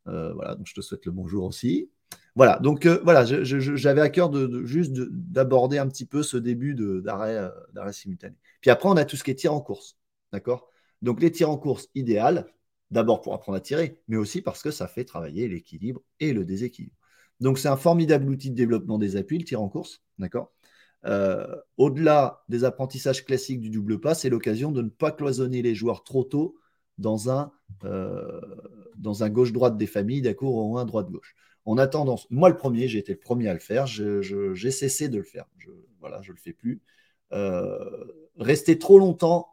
Euh, 0.07 0.33
voilà, 0.33 0.55
donc 0.55 0.67
je 0.67 0.75
te 0.75 0.81
souhaite 0.81 1.05
le 1.07 1.13
bonjour 1.13 1.45
aussi. 1.45 1.91
Voilà, 2.37 2.59
donc 2.61 2.87
euh, 2.87 3.01
voilà, 3.03 3.25
j'avais 3.25 4.01
à 4.01 4.09
cœur 4.09 4.31
de, 4.31 4.65
juste 4.65 4.93
d'aborder 4.93 5.79
un 5.79 5.89
petit 5.89 6.07
peu 6.07 6.23
ce 6.23 6.37
début 6.37 6.75
d'arrêt 6.75 7.51
simultané. 7.91 8.37
Puis 8.61 8.71
après, 8.71 8.89
on 8.89 8.97
a 8.97 9.05
tout 9.05 9.17
ce 9.17 9.25
qui 9.25 9.33
est 9.33 9.35
tir 9.35 9.53
en 9.53 9.61
course, 9.61 9.99
d'accord? 10.33 10.69
Donc 11.03 11.21
les 11.21 11.33
tirs 11.33 11.51
en 11.51 11.59
course, 11.59 11.89
idéal, 11.95 12.47
d'abord 12.93 13.23
pour 13.23 13.35
apprendre 13.35 13.57
à 13.57 13.61
tirer, 13.61 14.01
mais 14.07 14.17
aussi 14.17 14.43
parce 14.43 14.63
que 14.63 14.71
ça 14.71 14.87
fait 14.87 15.05
travailler 15.05 15.49
l'équilibre 15.49 16.03
et 16.21 16.33
le 16.33 16.45
déséquilibre. 16.45 16.95
Donc 17.41 17.59
c'est 17.59 17.69
un 17.69 17.77
formidable 17.77 18.29
outil 18.29 18.51
de 18.51 18.55
développement 18.55 18.99
des 18.99 19.17
appuis, 19.17 19.39
le 19.39 19.45
tir 19.45 19.61
en 19.61 19.69
course, 19.69 20.03
d'accord? 20.19 20.53
Euh, 21.05 21.57
au-delà 21.79 22.45
des 22.49 22.63
apprentissages 22.63 23.25
classiques 23.25 23.61
du 23.61 23.71
double 23.71 23.99
pas, 23.99 24.15
c'est 24.15 24.29
l'occasion 24.29 24.71
de 24.71 24.83
ne 24.83 24.89
pas 24.89 25.11
cloisonner 25.11 25.61
les 25.63 25.75
joueurs 25.75 26.05
trop 26.05 26.23
tôt 26.23 26.55
dans 26.99 27.31
un, 27.31 27.51
euh, 27.85 28.41
gauche-droite 29.01 29.77
des 29.77 29.89
familles, 29.89 30.23
d'accord, 30.23 30.55
ou 30.55 30.79
un 30.79 30.85
droite-gauche. 30.85 31.35
On 31.65 31.79
a 31.79 31.87
tendance, 31.87 32.29
moi 32.31 32.49
le 32.51 32.57
premier, 32.57 32.87
j'ai 32.87 32.99
été 32.99 33.13
le 33.13 33.19
premier 33.19 33.49
à 33.49 33.55
le 33.55 33.61
faire, 33.61 33.87
j'ai 33.87 34.71
cessé 34.71 35.09
de 35.09 35.17
le 35.17 35.25
faire. 35.25 35.47
Je, 35.57 35.71
voilà, 35.99 36.21
je 36.23 36.31
ne 36.31 36.37
le 36.37 36.41
fais 36.41 36.53
plus. 36.53 36.83
Euh, 37.33 38.05
rester 38.37 38.79
trop 38.79 38.99
longtemps, 38.99 39.49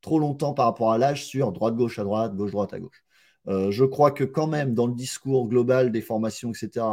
trop 0.00 0.18
longtemps 0.18 0.54
par 0.54 0.66
rapport 0.66 0.92
à 0.92 0.98
l'âge 0.98 1.26
sur 1.26 1.52
droite-gauche 1.52 1.98
à 1.98 2.04
droite, 2.04 2.34
gauche-droite 2.34 2.72
à 2.72 2.80
gauche. 2.80 3.04
je 3.46 3.84
crois 3.84 4.10
que 4.10 4.24
quand 4.24 4.46
même, 4.46 4.74
dans 4.74 4.86
le 4.86 4.94
discours 4.94 5.48
global 5.48 5.90
des 5.92 6.02
formations, 6.02 6.50
etc., 6.50 6.86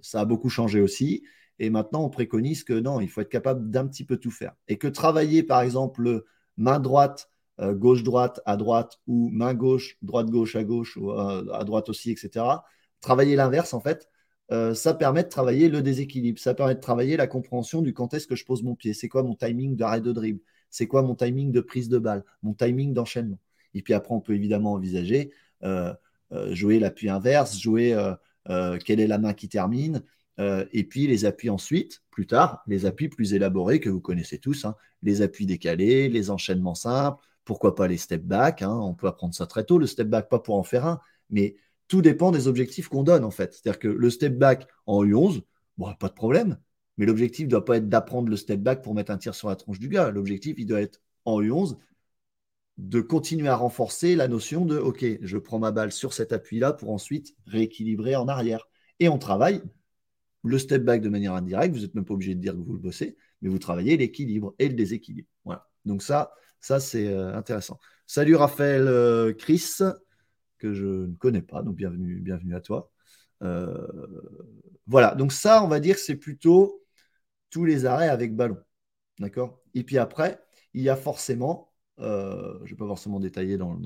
ça 0.00 0.20
a 0.20 0.24
beaucoup 0.24 0.48
changé 0.48 0.80
aussi. 0.80 1.22
Et 1.58 1.70
maintenant, 1.70 2.04
on 2.04 2.10
préconise 2.10 2.64
que 2.64 2.74
non, 2.74 3.00
il 3.00 3.08
faut 3.08 3.20
être 3.20 3.28
capable 3.28 3.70
d'un 3.70 3.86
petit 3.86 4.04
peu 4.04 4.16
tout 4.18 4.30
faire. 4.30 4.54
Et 4.68 4.78
que 4.78 4.88
travailler, 4.88 5.42
par 5.42 5.62
exemple, 5.62 6.24
main 6.56 6.80
droite, 6.80 7.30
euh, 7.60 7.74
gauche-droite 7.74 8.40
à 8.44 8.56
droite, 8.56 9.00
ou 9.06 9.30
main 9.30 9.54
gauche, 9.54 9.96
droite-gauche 10.02 10.56
à 10.56 10.64
gauche, 10.64 10.96
ou 10.96 11.10
euh, 11.10 11.50
à 11.52 11.64
droite 11.64 11.88
aussi, 11.88 12.10
etc. 12.10 12.64
Travailler 13.00 13.36
l'inverse, 13.36 13.72
en 13.72 13.80
fait, 13.80 14.08
euh, 14.52 14.74
ça 14.74 14.94
permet 14.94 15.24
de 15.24 15.28
travailler 15.28 15.68
le 15.68 15.82
déséquilibre. 15.82 16.38
Ça 16.38 16.54
permet 16.54 16.74
de 16.74 16.80
travailler 16.80 17.16
la 17.16 17.26
compréhension 17.26 17.82
du 17.82 17.94
quand 17.94 18.12
est-ce 18.14 18.26
que 18.26 18.36
je 18.36 18.44
pose 18.44 18.62
mon 18.62 18.74
pied. 18.74 18.94
C'est 18.94 19.08
quoi 19.08 19.22
mon 19.22 19.34
timing 19.34 19.76
d'arrêt 19.76 20.00
de 20.00 20.12
dribble? 20.12 20.40
C'est 20.70 20.86
quoi 20.86 21.02
mon 21.02 21.14
timing 21.14 21.52
de 21.52 21.60
prise 21.60 21.88
de 21.88 21.98
balle 21.98 22.24
Mon 22.42 22.54
timing 22.54 22.92
d'enchaînement? 22.92 23.38
Et 23.74 23.82
puis 23.82 23.94
après, 23.94 24.14
on 24.14 24.20
peut 24.20 24.34
évidemment 24.34 24.72
envisager 24.72 25.32
jouer 26.50 26.78
l'appui 26.78 27.08
inverse, 27.08 27.58
jouer 27.58 27.96
quelle 28.84 29.00
est 29.00 29.06
la 29.06 29.18
main 29.18 29.32
qui 29.32 29.48
termine, 29.48 30.02
euh, 30.38 30.66
et 30.72 30.84
puis 30.84 31.06
les 31.06 31.24
appuis 31.24 31.50
ensuite, 31.50 32.02
plus 32.10 32.26
tard, 32.26 32.62
les 32.66 32.84
appuis 32.86 33.08
plus 33.08 33.32
élaborés 33.34 33.80
que 33.80 33.88
vous 33.88 34.00
connaissez 34.00 34.38
tous, 34.38 34.64
hein. 34.64 34.74
les 35.02 35.22
appuis 35.22 35.46
décalés, 35.46 36.08
les 36.08 36.30
enchaînements 36.30 36.74
simples, 36.74 37.24
pourquoi 37.44 37.74
pas 37.74 37.88
les 37.88 37.96
step 37.96 38.22
back, 38.22 38.62
hein. 38.62 38.72
on 38.72 38.94
peut 38.94 39.06
apprendre 39.06 39.34
ça 39.34 39.46
très 39.46 39.64
tôt, 39.64 39.78
le 39.78 39.86
step 39.86 40.08
back 40.08 40.28
pas 40.28 40.38
pour 40.38 40.56
en 40.56 40.62
faire 40.62 40.84
un, 40.86 41.00
mais 41.30 41.56
tout 41.88 42.02
dépend 42.02 42.32
des 42.32 42.48
objectifs 42.48 42.88
qu'on 42.88 43.02
donne 43.02 43.24
en 43.24 43.30
fait. 43.30 43.54
C'est-à-dire 43.54 43.78
que 43.78 43.88
le 43.88 44.10
step 44.10 44.36
back 44.36 44.66
en 44.86 45.04
U11, 45.04 45.42
bon, 45.78 45.94
pas 45.94 46.08
de 46.08 46.14
problème, 46.14 46.58
mais 46.96 47.06
l'objectif 47.06 47.46
ne 47.46 47.50
doit 47.50 47.64
pas 47.64 47.76
être 47.78 47.88
d'apprendre 47.88 48.28
le 48.28 48.36
step 48.36 48.60
back 48.60 48.82
pour 48.82 48.94
mettre 48.94 49.12
un 49.12 49.18
tir 49.18 49.34
sur 49.34 49.48
la 49.48 49.56
tronche 49.56 49.78
du 49.78 49.88
gars. 49.88 50.10
L'objectif, 50.10 50.56
il 50.58 50.66
doit 50.66 50.80
être 50.80 51.00
en 51.24 51.40
U11 51.40 51.76
de 52.78 53.00
continuer 53.00 53.48
à 53.48 53.56
renforcer 53.56 54.16
la 54.16 54.28
notion 54.28 54.64
de 54.64 54.76
OK, 54.78 55.04
je 55.20 55.38
prends 55.38 55.58
ma 55.58 55.72
balle 55.72 55.92
sur 55.92 56.12
cet 56.12 56.32
appui-là 56.32 56.72
pour 56.72 56.90
ensuite 56.90 57.34
rééquilibrer 57.46 58.16
en 58.16 58.28
arrière. 58.28 58.68
Et 59.00 59.08
on 59.08 59.18
travaille 59.18 59.62
le 60.46 60.58
step 60.58 60.84
back 60.84 61.00
de 61.00 61.08
manière 61.08 61.34
indirecte, 61.34 61.74
vous 61.74 61.82
n'êtes 61.82 61.94
même 61.94 62.04
pas 62.04 62.14
obligé 62.14 62.34
de 62.34 62.40
dire 62.40 62.52
que 62.52 62.58
vous 62.58 62.72
le 62.72 62.78
bossez, 62.78 63.16
mais 63.42 63.48
vous 63.48 63.58
travaillez 63.58 63.96
l'équilibre 63.96 64.54
et 64.58 64.68
le 64.68 64.74
déséquilibre. 64.74 65.28
Voilà. 65.44 65.68
Donc 65.84 66.02
ça, 66.02 66.32
ça 66.60 66.78
c'est 66.80 67.08
euh, 67.08 67.34
intéressant. 67.34 67.80
Salut 68.06 68.36
Raphaël 68.36 68.86
euh, 68.86 69.32
Chris, 69.32 69.78
que 70.58 70.72
je 70.72 70.86
ne 70.86 71.14
connais 71.16 71.42
pas, 71.42 71.62
donc 71.62 71.76
bienvenue, 71.76 72.20
bienvenue 72.20 72.54
à 72.54 72.60
toi. 72.60 72.90
Euh, 73.42 73.86
voilà, 74.86 75.14
donc 75.14 75.32
ça, 75.32 75.64
on 75.64 75.68
va 75.68 75.80
dire 75.80 75.96
que 75.96 76.00
c'est 76.00 76.16
plutôt 76.16 76.82
tous 77.50 77.64
les 77.64 77.86
arrêts 77.86 78.08
avec 78.08 78.34
ballon. 78.34 78.58
D'accord? 79.18 79.62
Et 79.74 79.82
puis 79.82 79.98
après, 79.98 80.40
il 80.74 80.82
y 80.82 80.88
a 80.88 80.96
forcément, 80.96 81.72
je 81.98 82.04
ne 82.04 82.68
vais 82.68 82.76
pas 82.76 82.86
forcément 82.86 83.20
détailler 83.20 83.56
dans, 83.56 83.78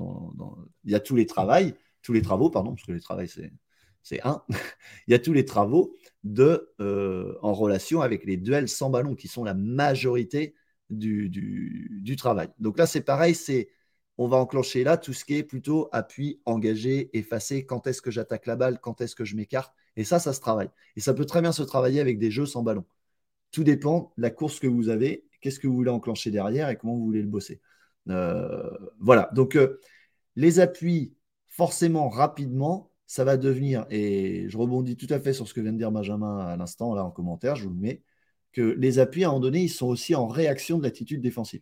Il 0.83 0.91
y 0.91 0.95
a 0.95 0.99
tous 0.99 1.15
les 1.15 1.25
travaux, 1.25 1.71
tous 2.01 2.13
les 2.13 2.21
travaux, 2.21 2.49
pardon, 2.49 2.73
parce 2.75 2.85
que 2.85 2.91
les 2.91 2.99
travaux, 2.99 3.23
c'est 4.03 4.21
un. 4.25 4.43
il 5.07 5.11
y 5.11 5.13
a 5.13 5.19
tous 5.19 5.33
les 5.33 5.45
travaux 5.45 5.95
de, 6.23 6.73
euh, 6.79 7.37
en 7.41 7.53
relation 7.53 8.01
avec 8.01 8.25
les 8.25 8.37
duels 8.37 8.67
sans 8.67 8.89
ballon, 8.89 9.15
qui 9.15 9.27
sont 9.27 9.43
la 9.43 9.53
majorité 9.53 10.55
du, 10.89 11.29
du, 11.29 12.15
travail. 12.17 12.49
Donc 12.59 12.77
là, 12.77 12.85
c'est 12.85 13.01
pareil, 13.01 13.35
c'est 13.35 13.69
on 14.17 14.27
va 14.27 14.37
enclencher 14.37 14.83
là 14.83 14.97
tout 14.97 15.13
ce 15.13 15.25
qui 15.25 15.35
est 15.35 15.43
plutôt 15.43 15.89
appui, 15.91 16.41
engagé, 16.45 17.09
effacé, 17.17 17.65
quand 17.65 17.87
est-ce 17.87 18.01
que 18.01 18.11
j'attaque 18.11 18.45
la 18.45 18.55
balle, 18.55 18.79
quand 18.79 19.01
est-ce 19.01 19.15
que 19.15 19.25
je 19.25 19.35
m'écarte? 19.35 19.73
Et 19.95 20.03
ça, 20.03 20.19
ça 20.19 20.33
se 20.33 20.41
travaille. 20.41 20.69
Et 20.95 21.01
ça 21.01 21.13
peut 21.13 21.25
très 21.25 21.41
bien 21.41 21.51
se 21.51 21.63
travailler 21.63 22.01
avec 22.01 22.19
des 22.19 22.31
jeux 22.31 22.45
sans 22.45 22.61
ballon. 22.63 22.85
Tout 23.51 23.63
dépend 23.63 24.13
de 24.17 24.21
la 24.21 24.29
course 24.29 24.59
que 24.59 24.67
vous 24.67 24.89
avez, 24.89 25.25
qu'est-ce 25.41 25.59
que 25.59 25.67
vous 25.67 25.75
voulez 25.75 25.91
enclencher 25.91 26.31
derrière 26.31 26.69
et 26.69 26.77
comment 26.77 26.95
vous 26.95 27.05
voulez 27.05 27.21
le 27.21 27.27
bosser. 27.27 27.61
Euh, 28.09 28.69
voilà, 28.99 29.29
donc 29.33 29.55
euh, 29.55 29.79
les 30.35 30.59
appuis, 30.59 31.13
forcément, 31.49 32.09
rapidement, 32.09 32.91
ça 33.05 33.23
va 33.25 33.37
devenir, 33.37 33.85
et 33.89 34.45
je 34.47 34.57
rebondis 34.57 34.95
tout 34.95 35.07
à 35.09 35.19
fait 35.19 35.33
sur 35.33 35.47
ce 35.47 35.53
que 35.53 35.61
vient 35.61 35.73
de 35.73 35.77
dire 35.77 35.91
Benjamin 35.91 36.39
à 36.39 36.55
l'instant, 36.55 36.95
là 36.95 37.03
en 37.03 37.11
commentaire, 37.11 37.55
je 37.55 37.65
vous 37.65 37.73
le 37.73 37.79
mets, 37.79 38.03
que 38.53 38.61
les 38.61 38.99
appuis, 38.99 39.23
à 39.23 39.27
un 39.27 39.31
moment 39.31 39.41
donné, 39.41 39.63
ils 39.63 39.69
sont 39.69 39.87
aussi 39.87 40.15
en 40.15 40.27
réaction 40.27 40.77
de 40.77 40.83
l'attitude 40.83 41.21
défensive. 41.21 41.61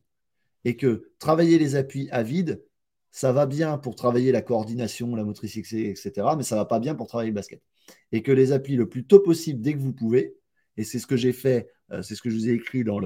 Et 0.66 0.76
que 0.76 1.12
travailler 1.20 1.58
les 1.58 1.76
appuis 1.76 2.10
à 2.12 2.22
vide, 2.24 2.64
ça 3.12 3.32
va 3.32 3.46
bien 3.46 3.78
pour 3.78 3.96
travailler 3.96 4.32
la 4.32 4.42
coordination, 4.42 5.16
la 5.16 5.24
motricité, 5.24 5.90
etc., 5.90 6.36
mais 6.38 6.44
ça 6.44 6.56
ne 6.56 6.62
va 6.62 6.66
pas 6.66 6.80
bien 6.80 6.96
pour 6.96 7.08
travailler 7.08 7.32
le 7.32 7.36
basket. 7.36 7.62
Et 8.12 8.22
que 8.22 8.32
les 8.32 8.52
appuis 8.52 8.76
le 8.76 8.88
plus 8.88 9.06
tôt 9.06 9.20
possible, 9.20 9.62
dès 9.62 9.74
que 9.74 9.80
vous 9.80 9.94
pouvez, 9.94 10.36
et 10.80 10.86
c'est 10.86 10.98
ce 10.98 11.08
que 11.08 11.18
j'ai 11.18 11.34
fait, 11.34 11.70
euh, 11.92 12.02
c'est 12.02 12.16
ce 12.16 12.22
que 12.22 12.30
je 12.30 12.36
vous 12.36 12.48
ai 12.48 12.54
écrit 12.54 12.86
dans 12.86 13.02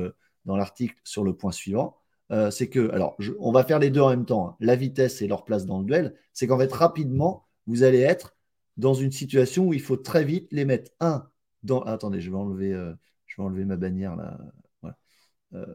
l'article 0.46 0.96
dans 0.96 1.02
sur 1.04 1.24
le 1.24 1.36
point 1.36 1.52
suivant, 1.52 1.98
euh, 2.32 2.52
c'est 2.52 2.70
que, 2.70 2.92
alors, 2.92 3.18
on 3.40 3.52
va 3.52 3.64
faire 3.64 3.80
les 3.80 3.90
deux 3.90 4.00
en 4.00 4.12
même 4.12 4.26
temps, 4.26 4.50
hein. 4.50 4.56
la 4.60 4.76
vitesse 4.76 5.24
et 5.24 5.28
leur 5.28 5.44
place 5.44 5.66
dans 5.66 5.80
le 5.80 5.86
duel, 5.86 6.16
c'est 6.34 6.46
qu'en 6.46 6.60
fait, 6.60 6.72
rapidement, 6.72 7.48
vous 7.66 7.82
allez 7.82 8.02
être 8.02 8.36
dans 8.78 8.94
une 8.94 9.12
situation 9.12 9.68
où 9.68 9.74
il 9.74 9.82
faut 9.82 9.98
très 9.98 10.24
vite 10.24 10.48
les 10.52 10.66
mettre, 10.66 10.92
un, 11.00 11.28
dans... 11.64 11.82
Attendez, 11.82 12.22
je 12.22 12.30
vais 12.30 12.38
enlever, 12.38 12.74
euh, 12.74 12.94
je 13.26 13.38
vais 13.38 13.44
enlever 13.44 13.66
ma 13.66 13.76
bannière 13.76 14.16
là. 14.16 14.38
Euh, 15.56 15.66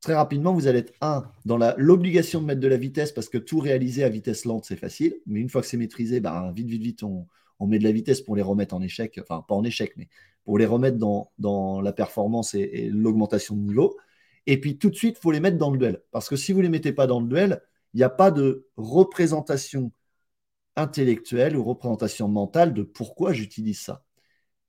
très 0.00 0.14
rapidement, 0.14 0.54
vous 0.54 0.68
allez 0.68 0.78
être, 0.80 0.94
un, 1.02 1.30
dans 1.44 1.58
l'obligation 1.76 2.40
de 2.40 2.46
mettre 2.46 2.60
de 2.60 2.68
la 2.68 2.76
vitesse 2.78 3.12
parce 3.12 3.28
que 3.28 3.38
tout 3.38 3.58
réaliser 3.58 4.04
à 4.04 4.08
vitesse 4.08 4.46
lente, 4.46 4.64
c'est 4.64 4.76
facile. 4.76 5.16
Mais 5.26 5.40
une 5.40 5.48
fois 5.50 5.60
que 5.60 5.66
c'est 5.66 5.76
maîtrisé, 5.76 6.20
ben, 6.20 6.52
vite, 6.52 6.68
vite, 6.68 6.82
vite, 6.82 7.02
on, 7.02 7.26
met 7.60 7.78
de 7.78 7.84
la 7.84 7.92
vitesse 7.92 8.20
pour 8.20 8.36
les 8.36 8.42
remettre 8.42 8.74
en 8.74 8.82
échec. 8.82 9.18
Enfin, 9.22 9.44
pas 9.48 9.54
en 9.54 9.64
échec, 9.64 9.94
mais 9.96 10.08
pour 10.44 10.58
les 10.58 10.66
remettre 10.66 10.98
dans, 10.98 11.80
la 11.80 11.92
performance 11.92 12.54
et, 12.54 12.60
et 12.60 12.90
l'augmentation 12.90 13.56
de 13.56 13.62
niveau. 13.62 13.96
Et 14.46 14.60
puis 14.60 14.78
tout 14.78 14.90
de 14.90 14.94
suite, 14.94 15.16
il 15.18 15.20
faut 15.22 15.32
les 15.32 15.40
mettre 15.40 15.58
dans 15.58 15.70
le 15.70 15.78
duel. 15.78 16.02
Parce 16.12 16.28
que 16.28 16.36
si 16.36 16.52
vous 16.52 16.58
ne 16.58 16.64
les 16.64 16.68
mettez 16.68 16.92
pas 16.92 17.06
dans 17.06 17.20
le 17.20 17.26
duel, 17.26 17.62
il 17.94 17.98
n'y 17.98 18.04
a 18.04 18.10
pas 18.10 18.30
de 18.30 18.66
représentation 18.76 19.92
intellectuelle 20.76 21.56
ou 21.56 21.64
représentation 21.64 22.28
mentale 22.28 22.74
de 22.74 22.82
pourquoi 22.82 23.32
j'utilise 23.32 23.80
ça. 23.80 24.04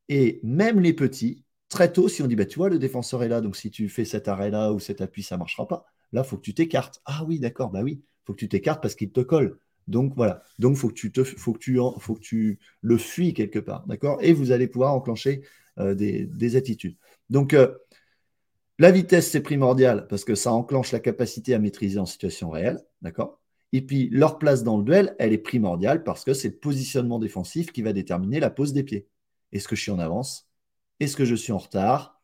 Et 0.10 0.39
même 0.43 0.80
les 0.80 0.93
petits, 0.93 1.43
très 1.69 1.91
tôt, 1.91 2.08
si 2.10 2.21
on 2.21 2.28
dit, 2.28 2.36
bah, 2.36 2.45
tu 2.45 2.58
vois, 2.58 2.69
le 2.69 2.80
défenseur 2.80 3.23
est 3.23 3.28
là, 3.28 3.41
donc 3.41 3.56
si 3.58 3.71
tu 3.71 3.89
fais 3.89 4.06
cet 4.06 4.28
arrêt-là 4.28 4.71
ou 4.73 4.80
cet 4.80 5.02
appui, 5.02 5.23
ça 5.23 5.36
ne 5.36 5.39
marchera 5.39 5.67
pas. 5.67 5.86
Là, 6.13 6.21
il 6.26 6.28
faut 6.28 6.38
que 6.38 6.41
tu 6.41 6.54
t'écartes. 6.54 7.02
Ah 7.06 7.23
oui, 7.26 7.39
d'accord, 7.39 7.69
bah 7.71 7.82
oui, 7.84 8.02
il 8.02 8.26
faut 8.26 8.34
que 8.34 8.39
tu 8.39 8.50
t'écartes 8.50 8.82
parce 8.82 8.95
qu'il 8.95 9.12
te 9.12 9.21
colle. 9.21 9.60
Donc 9.88 10.13
voilà, 10.15 10.41
donc 10.60 10.76
faut 10.76 10.89
que 10.89 10.93
tu 10.93 11.12
faut 11.38 11.54
que 11.54 12.19
tu, 12.19 12.60
le 12.82 12.97
fuis 12.97 13.34
quelque 13.34 13.60
part, 13.60 13.86
d'accord? 13.88 14.19
Et 14.21 14.34
vous 14.34 14.52
allez 14.52 14.67
pouvoir 14.67 14.93
enclencher 14.93 15.41
euh, 15.80 15.95
des, 15.95 16.56
attitudes. 16.56 16.97
Donc, 17.30 17.56
la 18.80 18.91
vitesse, 18.91 19.32
c'est 19.32 19.41
primordial 19.41 20.08
parce 20.08 20.23
que 20.23 20.36
ça 20.36 20.52
enclenche 20.52 20.91
la 20.91 21.00
capacité 21.00 21.54
à 21.54 21.60
maîtriser 21.60 22.00
en 22.00 22.06
situation 22.06 22.50
réelle. 22.52 22.80
D'accord? 23.02 23.39
Et 23.73 23.82
puis, 23.82 24.10
leur 24.12 24.38
place 24.38 24.63
dans 24.63 24.78
le 24.78 24.84
duel, 24.84 25.15
elle 25.19 25.34
est 25.34 25.39
primordiale 25.39 26.04
parce 26.04 26.23
que 26.23 26.34
c'est 26.34 26.50
le 26.50 26.58
positionnement 26.58 27.19
défensif 27.19 27.71
qui 27.71 27.82
va 27.82 27.91
déterminer 27.91 28.39
la 28.39 28.50
pose 28.50 28.73
des 28.73 28.84
pieds. 28.84 29.08
Est-ce 29.52 29.67
que 29.67 29.76
je 29.76 29.82
suis 29.82 29.91
en 29.91 30.00
avance? 30.00 30.47
Est-ce 31.00 31.15
que 31.17 31.26
je 31.26 31.36
suis 31.36 31.52
en 31.52 31.58
retard? 31.58 32.21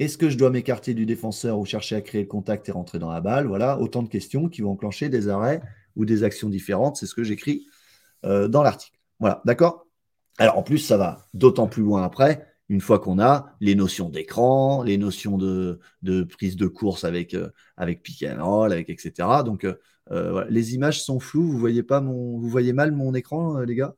Est-ce 0.00 0.18
que 0.18 0.28
je 0.28 0.36
dois 0.36 0.50
m'écarter 0.50 0.94
du 0.94 1.06
défenseur 1.06 1.58
ou 1.58 1.64
chercher 1.64 1.94
à 1.94 2.00
créer 2.00 2.22
le 2.22 2.28
contact 2.28 2.68
et 2.68 2.72
rentrer 2.72 2.98
dans 2.98 3.10
la 3.10 3.20
balle? 3.20 3.46
Voilà, 3.46 3.78
autant 3.78 4.02
de 4.02 4.08
questions 4.08 4.48
qui 4.48 4.62
vont 4.62 4.72
enclencher 4.72 5.08
des 5.08 5.28
arrêts 5.28 5.62
ou 5.96 6.04
des 6.04 6.24
actions 6.24 6.48
différentes. 6.48 6.96
C'est 6.96 7.06
ce 7.06 7.14
que 7.14 7.24
j'écris 7.24 7.66
euh, 8.24 8.48
dans 8.48 8.62
l'article. 8.62 8.98
Voilà, 9.20 9.42
d'accord? 9.44 9.86
Alors, 10.38 10.58
en 10.58 10.62
plus, 10.62 10.78
ça 10.78 10.96
va 10.96 11.26
d'autant 11.34 11.68
plus 11.68 11.82
loin 11.82 12.02
après 12.02 12.54
une 12.68 12.80
fois 12.80 12.98
qu'on 12.98 13.18
a 13.20 13.54
les 13.60 13.74
notions 13.74 14.08
d'écran, 14.08 14.82
les 14.82 14.96
notions 14.96 15.36
de, 15.38 15.78
prise 16.30 16.56
de 16.56 16.66
course 16.66 17.04
avec, 17.04 17.34
euh, 17.34 17.50
avec 17.76 18.06
roll, 18.38 18.72
avec, 18.72 18.88
etc. 18.88 19.28
Donc, 19.44 19.64
euh, 19.64 19.74
euh, 20.10 20.44
les 20.48 20.74
images 20.74 21.02
sont 21.02 21.20
floues. 21.20 21.50
Vous 21.50 21.58
voyez, 21.58 21.82
pas 21.82 22.00
mon, 22.00 22.38
vous 22.38 22.48
voyez 22.48 22.72
mal 22.72 22.92
mon 22.92 23.14
écran, 23.14 23.58
les 23.60 23.74
gars? 23.74 23.94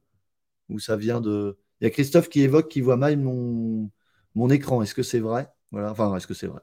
Ou 0.69 0.79
ça 0.79 0.97
vient 0.97 1.21
de. 1.21 1.59
Il 1.81 1.85
y 1.85 1.87
a 1.87 1.91
Christophe 1.91 2.29
qui 2.29 2.43
évoque 2.43 2.69
qu'il 2.69 2.83
voit 2.85 2.97
mal 2.97 3.19
mon, 3.19 3.91
mon 4.35 4.51
écran. 4.51 4.83
Est-ce 4.83 4.95
que 4.95 5.03
c'est 5.03 5.21
vrai? 5.21 5.49
Voilà. 5.71 5.93
Enfin, 5.93 6.15
est-ce 6.17 6.27
que 6.27 6.35
c'est 6.35 6.49
vrai? 6.49 6.61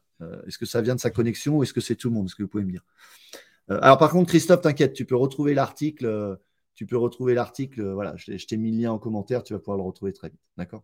Est-ce 0.48 0.58
que 0.58 0.66
ça 0.66 0.82
vient 0.82 0.96
de 0.96 1.02
sa 1.02 1.10
connexion 1.10 1.58
ou 1.58 1.64
est-ce 1.64 1.74
que 1.74 1.82
c'est 1.82 1.96
tout 1.96 2.10
le 2.10 2.16
monde? 2.16 2.28
Est-ce 2.28 2.36
que 2.36 2.44
vous 2.44 2.50
pouvez 2.50 2.64
me 2.64 2.72
dire? 2.72 2.84
Alors, 3.82 3.98
par 3.98 4.12
contre, 4.12 4.30
Christophe, 4.30 4.62
t'inquiète, 4.62 4.94
tu 4.94 5.06
peux 5.06 5.16
retrouver 5.16 5.54
l'article. 5.54 6.38
tu 6.76 6.86
peux 6.86 6.98
retrouver 6.98 7.34
l'article. 7.34 7.84
voilà, 7.92 8.16
je 8.18 8.46
t'ai 8.46 8.58
mis 8.58 8.72
le 8.72 8.84
lien 8.84 8.92
en 8.92 9.00
commentaire. 9.00 9.44
Tu 9.44 9.54
vas 9.54 9.60
pouvoir 9.60 9.78
le 9.78 9.84
retrouver 9.84 10.14
très 10.14 10.30
vite. 10.30 10.40
D'accord? 10.58 10.84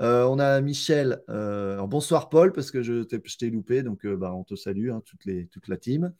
Euh, 0.00 0.24
on 0.24 0.38
a 0.38 0.60
Michel. 0.60 1.22
Euh, 1.30 1.86
bonsoir 1.86 2.28
Paul, 2.28 2.52
parce 2.52 2.70
que 2.70 2.82
je 2.82 3.02
t'ai 3.02 3.50
loupé, 3.50 3.82
donc 3.82 4.04
euh, 4.04 4.16
bah, 4.16 4.32
on 4.34 4.44
te 4.44 4.54
salue, 4.54 4.90
hein, 4.90 5.02
toute, 5.04 5.68
la 5.68 5.76
team. 5.76 6.12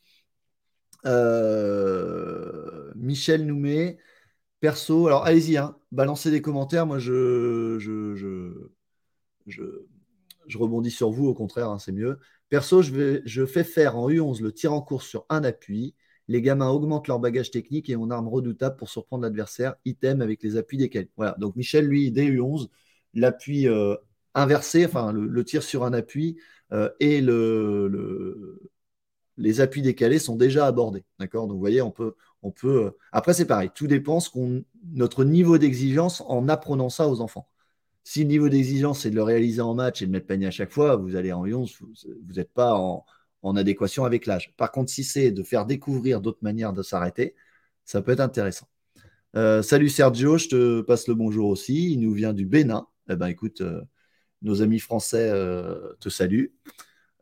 Michel 2.97 3.47
nous 3.47 3.59
met 3.59 3.99
perso. 4.61 5.07
Alors 5.07 5.25
allez-y, 5.25 5.57
hein, 5.59 5.77
balancez 5.93 6.31
des 6.31 6.43
commentaires. 6.43 6.87
Moi, 6.87 6.99
je, 6.99 7.79
rebondis 10.55 10.91
sur 10.91 11.11
vous, 11.11 11.27
au 11.27 11.35
contraire, 11.35 11.71
hein, 11.71 11.79
c'est 11.79 11.93
mieux. 11.93 12.19
Perso, 12.49 12.83
je, 12.83 13.21
je 13.25 13.47
fais 13.47 13.65
faire 13.65 13.97
en 13.97 14.09
U11 14.09 14.43
le 14.43 14.53
tir 14.53 14.73
en 14.73 14.81
course 14.81 15.07
sur 15.07 15.27
un 15.29 15.45
appui. 15.45 15.95
Les 16.29 16.43
gamins 16.43 16.69
augmentent 16.69 17.09
leur 17.09 17.21
bagage 17.21 17.51
technique 17.51 17.89
et 17.89 17.97
ont 17.97 18.11
arme 18.11 18.29
redoutable 18.29 18.77
pour 18.77 18.89
surprendre 18.89 19.23
l'adversaire. 19.23 19.75
Item 19.85 20.21
avec 20.23 20.43
les 20.43 20.57
appuis 20.57 20.79
décalés. 20.79 21.11
Voilà. 21.17 21.37
Donc 21.39 21.57
Michel, 21.57 21.87
lui, 21.87 22.11
dès 22.11 22.27
U11, 22.27 22.69
l'appui 23.15 23.69
euh, 23.69 23.97
inversé, 24.35 24.87
enfin 24.87 25.13
le, 25.13 25.45
tir 25.45 25.63
sur 25.63 25.85
un 25.85 25.93
appui 25.93 26.37
euh, 26.73 26.91
et 27.01 27.21
le, 27.21 28.61
les 29.37 29.61
appuis 29.61 29.83
décalés 29.83 30.19
sont 30.19 30.37
déjà 30.37 30.67
abordés. 30.67 31.05
D'accord? 31.19 31.47
Donc 31.47 31.55
vous 31.55 31.61
voyez, 31.61 31.83
on 31.83 31.91
peut. 31.91 32.15
Euh, 32.65 32.91
Après, 33.13 33.35
c'est 33.35 33.47
pareil, 33.47 33.71
tout 33.75 33.87
dépend 33.87 34.19
de 34.19 34.65
notre 34.93 35.25
niveau 35.25 35.59
d'exigence 35.59 36.23
en 36.27 36.49
apprenant 36.49 36.89
ça 36.89 37.09
aux 37.09 37.21
enfants. 37.21 37.49
Si 38.09 38.21
le 38.21 38.29
niveau 38.29 38.49
d'exigence 38.49 39.01
c'est 39.01 39.11
de 39.11 39.17
le 39.17 39.25
réaliser 39.25 39.61
en 39.61 39.75
match 39.75 40.01
et 40.01 40.07
de 40.07 40.13
mettre 40.13 40.27
panier 40.29 40.47
à 40.47 40.53
chaque 40.53 40.71
fois, 40.71 40.95
vous 40.95 41.17
allez 41.17 41.33
en 41.33 41.45
11, 41.45 41.77
vous 41.81 42.35
n'êtes 42.35 42.53
pas 42.53 42.75
en, 42.75 43.05
adéquation 43.57 44.05
avec 44.05 44.27
l'âge. 44.27 44.53
Par 44.57 44.73
contre, 44.73 44.91
si 44.91 45.05
c'est 45.05 45.31
de 45.33 45.43
faire 45.43 45.67
découvrir 45.67 46.21
d'autres 46.21 46.43
manières 46.43 46.73
de 46.73 46.83
s'arrêter, 46.83 47.35
ça 47.85 48.03
peut 48.03 48.13
être 48.13 48.21
intéressant. 48.21 48.69
salut 49.35 49.89
Sergio, 49.89 50.39
je 50.39 50.49
te 50.49 50.81
passe 50.83 51.09
le 51.09 51.15
bonjour 51.15 51.49
aussi. 51.49 51.93
Il 51.93 52.01
nous 52.01 52.13
vient 52.13 52.33
du 52.33 52.47
Bénin 52.47 52.87
eh 53.11 53.17
ben, 53.17 53.27
écoute, 53.27 53.61
euh, 53.61 53.83
nos 54.43 54.63
amis 54.63 54.79
français 54.79 55.31
euh, 55.33 55.93
te 56.01 56.09
saluent. 56.09 56.53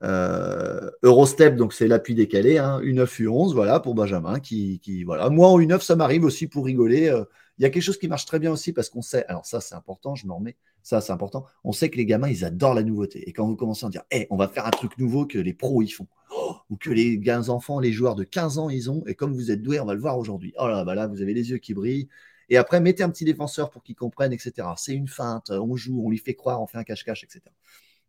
Euh, 0.02 0.90
Eurostep, 1.02 1.56
donc 1.56 1.72
c'est 1.72 1.88
l'appui 1.88 2.14
décalé, 2.14 2.58
hein, 2.58 2.80
U9, 2.82 3.06
U11, 3.22 3.54
voilà, 3.54 3.80
pour 3.80 3.94
Benjamin. 3.94 4.40
Qui, 4.40 4.80
voilà. 5.04 5.30
Moi, 5.30 5.48
en 5.48 5.58
U9, 5.58 5.80
ça 5.80 5.96
m'arrive 5.96 6.24
aussi 6.24 6.46
pour 6.46 6.66
rigoler. 6.66 7.10
Il 7.58 7.62
y 7.62 7.64
a 7.66 7.70
quelque 7.70 7.82
chose 7.82 7.98
qui 7.98 8.08
marche 8.08 8.26
très 8.26 8.38
bien 8.38 8.50
aussi 8.50 8.72
parce 8.72 8.88
qu'on 8.90 9.02
sait, 9.02 9.24
alors 9.26 9.46
ça 9.46 9.60
c'est 9.60 9.74
important, 9.74 10.14
je 10.14 10.26
me 10.26 10.32
remets, 10.32 10.56
ça 10.82 11.00
c'est 11.00 11.12
important, 11.12 11.46
on 11.62 11.72
sait 11.72 11.88
que 11.88 11.96
les 11.96 12.06
gamins, 12.06 12.28
ils 12.28 12.44
adorent 12.44 12.74
la 12.74 12.82
nouveauté. 12.82 13.28
Et 13.28 13.32
quand 13.32 13.46
vous 13.46 13.56
commencez 13.56 13.86
à 13.86 13.88
dire, 13.90 14.02
hey, 14.10 14.26
on 14.30 14.36
va 14.36 14.48
faire 14.48 14.66
un 14.66 14.70
truc 14.70 14.98
nouveau 14.98 15.26
que 15.26 15.38
les 15.38 15.54
pros, 15.54 15.82
ils 15.82 15.88
font, 15.88 16.08
oh, 16.36 16.56
ou 16.70 16.76
que 16.76 16.90
les 16.90 17.20
enfants, 17.48 17.78
les 17.78 17.92
joueurs 17.92 18.16
de 18.16 18.24
15 18.24 18.58
ans, 18.58 18.70
ils 18.70 18.90
ont, 18.90 19.04
et 19.06 19.14
comme 19.14 19.32
vous 19.32 19.50
êtes 19.50 19.62
doués, 19.62 19.78
on 19.78 19.86
va 19.86 19.94
le 19.94 20.00
voir 20.00 20.18
aujourd'hui. 20.18 20.52
Oh 20.58 20.66
là, 20.66 20.84
bah 20.84 20.94
là, 20.94 21.06
vous 21.06 21.22
avez 21.22 21.34
les 21.34 21.50
yeux 21.50 21.58
qui 21.58 21.74
brillent, 21.74 22.08
et 22.48 22.56
après, 22.56 22.80
mettez 22.80 23.02
un 23.02 23.10
petit 23.10 23.24
défenseur 23.24 23.70
pour 23.70 23.82
qu'il 23.82 23.94
comprenne, 23.94 24.32
etc. 24.32 24.68
C'est 24.76 24.94
une 24.94 25.08
feinte, 25.08 25.50
on 25.50 25.76
joue, 25.76 26.02
on 26.04 26.10
lui 26.10 26.18
fait 26.18 26.34
croire, 26.34 26.60
on 26.60 26.66
fait 26.66 26.78
un 26.78 26.84
cache-cache, 26.84 27.24
etc. 27.24 27.40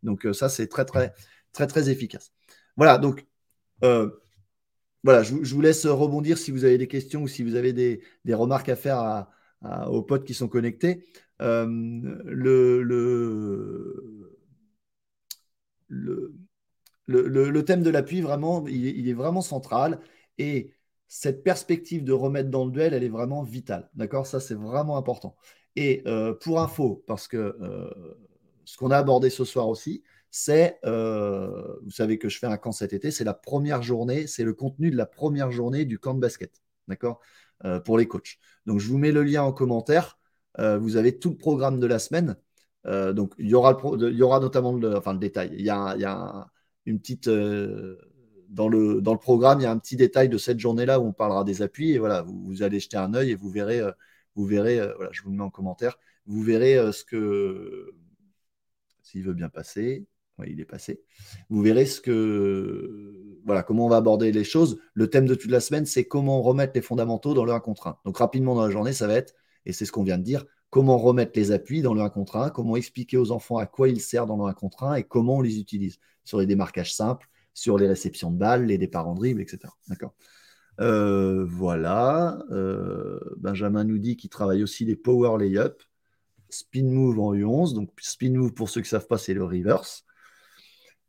Donc 0.03 0.25
euh, 0.25 0.33
ça, 0.33 0.49
c'est 0.49 0.67
très, 0.67 0.85
très, 0.85 1.13
très, 1.53 1.67
très 1.67 1.89
efficace. 1.89 2.31
Voilà, 2.75 2.97
donc 2.97 3.25
euh, 3.83 4.09
voilà, 5.05 5.23
je, 5.23 5.33
vous 5.33 5.61
laisse 5.61 5.85
rebondir 5.85 6.37
si 6.37 6.51
vous 6.51 6.65
avez 6.65 6.77
des 6.77 6.87
questions 6.87 7.23
ou 7.23 7.27
si 7.27 7.43
vous 7.43 7.55
avez 7.55 7.73
des, 7.73 8.01
remarques 8.33 8.69
à 8.69 8.75
faire 8.75 9.27
aux 9.87 10.01
potes 10.03 10.25
qui 10.25 10.33
sont 10.33 10.47
connectés. 10.47 11.05
Euh, 11.41 11.65
le, 11.67 12.81
le, 17.05 17.63
thème 17.65 17.83
de 17.83 17.89
l'appui, 17.89 18.21
vraiment, 18.21 18.67
il, 18.67 18.85
il, 18.85 19.07
est 19.09 19.13
vraiment 19.13 19.41
central. 19.41 19.99
Et 20.37 20.73
cette 21.07 21.43
perspective 21.43 22.03
de 22.03 22.13
remettre 22.13 22.49
dans 22.49 22.65
le 22.65 22.71
duel, 22.71 22.93
elle 22.93 23.03
est 23.03 23.09
vraiment 23.09 23.43
vitale. 23.43 23.89
D'accord? 23.93 24.25
Ça, 24.27 24.39
c'est 24.39 24.55
vraiment 24.55 24.97
important. 24.97 25.35
Et 25.75 26.03
euh, 26.07 26.33
pour 26.33 26.61
info, 26.61 27.03
parce 27.07 27.27
que 27.27 27.37
euh, 27.37 27.89
ce 28.65 28.77
qu'on 28.77 28.91
a 28.91 28.97
abordé 28.97 29.29
ce 29.29 29.45
soir 29.45 29.67
aussi, 29.69 30.03
c'est, 30.31 30.79
euh, 30.85 31.77
vous 31.83 31.91
savez 31.91 32.17
que 32.17 32.29
je 32.29 32.39
fais 32.39 32.47
un 32.47 32.57
camp 32.57 32.71
cet 32.71 32.93
été, 32.93 33.11
c'est 33.11 33.23
la 33.23 33.33
première 33.33 33.81
journée, 33.83 34.27
c'est 34.27 34.43
le 34.43 34.53
contenu 34.53 34.91
de 34.91 34.97
la 34.97 35.05
première 35.05 35.51
journée 35.51 35.85
du 35.85 35.99
camp 35.99 36.13
de 36.13 36.19
basket. 36.19 36.61
D'accord 36.87 37.19
Pour 37.85 37.97
les 37.97 38.07
coachs. 38.07 38.37
Donc, 38.65 38.79
je 38.79 38.87
vous 38.87 38.97
mets 38.97 39.11
le 39.11 39.23
lien 39.23 39.43
en 39.43 39.53
commentaire. 39.53 40.19
vous 40.59 40.97
avez 40.97 41.17
tout 41.17 41.31
le 41.31 41.37
programme 41.37 41.79
de 41.79 41.87
la 41.87 41.99
semaine. 41.99 42.35
donc, 42.85 43.33
il 43.39 43.47
y, 43.47 43.55
aura 43.55 44.39
notamment 44.39 44.73
le, 44.73 44.97
enfin, 44.97 45.13
le 45.13 45.19
détail. 45.19 45.51
Il 45.53 45.65
y 45.65 45.69
a, 45.69 46.47
une 46.85 46.99
petite 46.99 47.29
dans 48.55 48.69
le, 48.69 49.17
programme, 49.17 49.59
il 49.59 49.63
y 49.63 49.65
a 49.65 49.71
un 49.71 49.77
petit 49.77 49.95
détail 49.97 50.29
de 50.29 50.37
cette 50.37 50.59
journée-là 50.59 50.99
où 50.99 51.07
on 51.07 51.13
parlera 51.13 51.43
des 51.43 51.61
appuis. 51.61 51.91
Et 51.91 51.99
voilà, 51.99 52.23
vous, 52.23 52.63
allez 52.63 52.79
jeter 52.79 52.97
un 52.97 53.13
œil 53.13 53.31
et 53.31 53.35
vous 53.35 53.49
verrez, 53.49 53.79
euh, 53.79 53.91
vous 54.35 54.45
verrez 54.45 54.79
euh, 54.79 54.93
voilà, 54.95 55.11
je 55.13 55.21
vous 55.23 55.29
le 55.29 55.37
mets 55.37 55.43
en 55.43 55.49
commentaire, 55.49 55.99
vous 56.25 56.41
verrez 56.41 56.77
euh, 56.77 56.91
ce 56.91 57.03
que. 57.05 57.93
S'il 59.03 59.23
veut 59.23 59.33
bien 59.33 59.49
passer. 59.49 60.05
Oui, 60.37 60.47
il 60.51 60.59
est 60.59 60.65
passé. 60.65 61.01
Vous 61.49 61.61
verrez 61.61 61.85
ce 61.85 62.01
que. 62.01 63.39
Voilà, 63.45 63.63
comment 63.63 63.85
on 63.85 63.89
va 63.89 63.97
aborder 63.97 64.31
les 64.31 64.43
choses. 64.43 64.79
Le 64.93 65.09
thème 65.09 65.25
de 65.25 65.35
toute 65.35 65.51
la 65.51 65.59
semaine, 65.59 65.85
c'est 65.85 66.05
comment 66.05 66.41
remettre 66.41 66.73
les 66.75 66.81
fondamentaux 66.81 67.33
dans 67.33 67.45
le 67.45 67.53
1 67.53 67.59
contre 67.59 67.87
1. 67.87 67.99
Donc, 68.05 68.17
rapidement 68.17 68.55
dans 68.55 68.65
la 68.65 68.71
journée, 68.71 68.91
ça 68.91 69.07
va 69.07 69.13
être, 69.13 69.33
et 69.65 69.71
c'est 69.71 69.85
ce 69.85 69.91
qu'on 69.91 70.03
vient 70.03 70.17
de 70.17 70.23
dire, 70.23 70.45
comment 70.69 70.97
remettre 70.97 71.33
les 71.35 71.51
appuis 71.51 71.81
dans 71.81 71.93
le 71.93 72.01
1 72.01 72.09
contre 72.09 72.37
1, 72.37 72.49
comment 72.49 72.75
expliquer 72.75 73.17
aux 73.17 73.31
enfants 73.31 73.57
à 73.57 73.65
quoi 73.65 73.87
ils 73.87 74.01
servent 74.01 74.27
dans 74.27 74.37
le 74.37 74.43
1 74.43 74.53
contre 74.53 74.83
1 74.83 74.95
et 74.95 75.03
comment 75.03 75.37
on 75.37 75.41
les 75.41 75.59
utilise 75.59 75.99
sur 76.25 76.39
les 76.39 76.45
démarquages 76.45 76.93
simples, 76.93 77.29
sur 77.53 77.77
les 77.77 77.87
réceptions 77.87 78.31
de 78.31 78.37
balles, 78.37 78.65
les 78.65 78.77
départs 78.77 79.07
en 79.07 79.13
dribble, 79.13 79.41
etc. 79.41 79.71
D'accord? 79.87 80.13
Euh, 80.81 81.45
voilà. 81.45 82.39
Euh, 82.51 83.19
Benjamin 83.37 83.83
nous 83.83 83.97
dit 83.97 84.17
qu'il 84.17 84.29
travaille 84.29 84.63
aussi 84.63 84.85
les 84.85 84.95
power 84.95 85.37
layup, 85.39 85.81
spin 86.49 86.83
move 86.83 87.19
en 87.19 87.33
U11. 87.33 87.73
Donc, 87.73 87.91
spin 88.01 88.31
move, 88.31 88.53
pour 88.53 88.69
ceux 88.69 88.81
qui 88.81 88.87
ne 88.87 88.99
savent 88.99 89.07
pas, 89.07 89.17
c'est 89.17 89.33
le 89.33 89.43
reverse. 89.43 90.03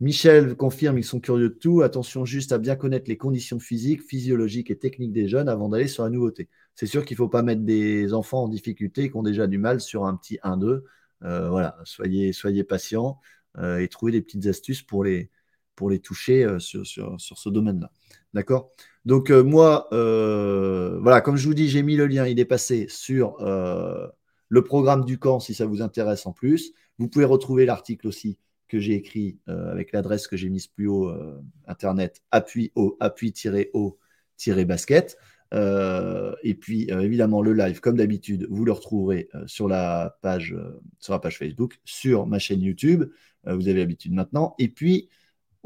Michel 0.01 0.57
confirme, 0.57 0.99
ils 0.99 1.05
sont 1.05 1.21
curieux 1.21 1.49
de 1.49 1.55
tout. 1.55 1.83
Attention 1.83 2.25
juste 2.25 2.53
à 2.53 2.59
bien 2.59 2.77
connaître 2.77 3.09
les 3.09 3.17
conditions 3.17 3.59
physiques, 3.59 4.03
physiologiques 4.03 4.71
et 4.71 4.79
techniques 4.79 5.13
des 5.13 5.27
jeunes 5.27 5.49
avant 5.49 5.69
d'aller 5.71 5.89
sur 5.89 6.05
la 6.05 6.11
nouveauté. 6.11 6.49
C'est 6.75 6.87
sûr 6.87 7.05
qu'il 7.05 7.15
ne 7.15 7.19
faut 7.19 7.29
pas 7.29 7.43
mettre 7.43 7.63
des 7.63 8.13
enfants 8.13 8.45
en 8.45 8.49
difficulté 8.49 9.11
qui 9.11 9.17
ont 9.17 9.23
déjà 9.23 9.47
du 9.47 9.59
mal 9.59 9.81
sur 9.81 10.05
un 10.05 10.17
petit 10.17 10.39
1-2. 10.43 10.83
Euh, 11.23 11.49
voilà, 11.49 11.79
soyez, 11.85 12.33
soyez 12.33 12.63
patients 12.65 13.19
et 13.59 13.89
trouvez 13.89 14.13
des 14.13 14.21
petites 14.21 14.47
astuces 14.47 14.83
pour 14.83 15.03
les, 15.03 15.31
toucher 16.03 16.45
euh, 16.45 16.59
sur, 16.59 16.85
ce 17.19 17.49
domaine-là. 17.49 17.91
D'accord? 18.35 18.71
Donc, 19.05 19.31
euh, 19.31 19.43
moi, 19.43 19.89
euh, 19.93 20.99
voilà, 21.01 21.21
comme 21.21 21.37
je 21.37 21.47
vous 21.47 21.55
dis, 21.55 21.69
j'ai 21.69 21.83
mis 21.83 21.97
le 21.97 22.07
lien, 22.07 22.27
il 22.27 22.39
est 22.39 22.45
passé 22.45 22.87
sur 22.89 23.37
le 24.49 24.63
programme 24.63 25.05
du 25.05 25.19
camp 25.19 25.41
si 25.41 25.55
ça 25.55 25.67
vous 25.67 25.83
intéresse 25.83 26.27
en 26.27 26.33
plus. 26.33 26.73
Vous 26.99 27.09
pouvez 27.09 27.25
retrouver 27.25 27.67
l'article 27.67 28.07
aussi 28.09 28.39
que 28.69 28.79
j'ai 28.79 28.95
écrit 28.95 29.39
avec 29.47 29.93
l'adresse 29.93 30.27
que 30.27 30.37
j'ai 30.37 30.49
mise 30.49 30.67
plus 30.67 30.89
haut, 30.89 31.13
internet, 31.67 32.23
appui 32.31 32.73
au 32.75 32.97
appui-au-basket. 33.01 35.19
et 35.53 36.55
puis 36.55 36.91
évidemment 36.91 37.43
le 37.43 37.53
live, 37.53 37.81
comme 37.81 37.97
d'habitude, 37.97 38.47
vous 38.51 38.65
le 38.65 38.73
retrouverez 38.73 39.29
sur 39.47 39.69
la 39.69 40.19
page 40.23 40.57
sur 40.99 41.13
la 41.13 41.19
page 41.19 41.39
Facebook, 41.39 41.79
sur 41.85 42.27
ma 42.27 42.39
chaîne 42.39 42.63
YouTube. 42.63 43.05
vous 43.45 43.69
avez 43.69 43.81
l'habitude 43.81 44.13
maintenant. 44.13 44.55
Et 44.59 44.69
puis 44.69 45.09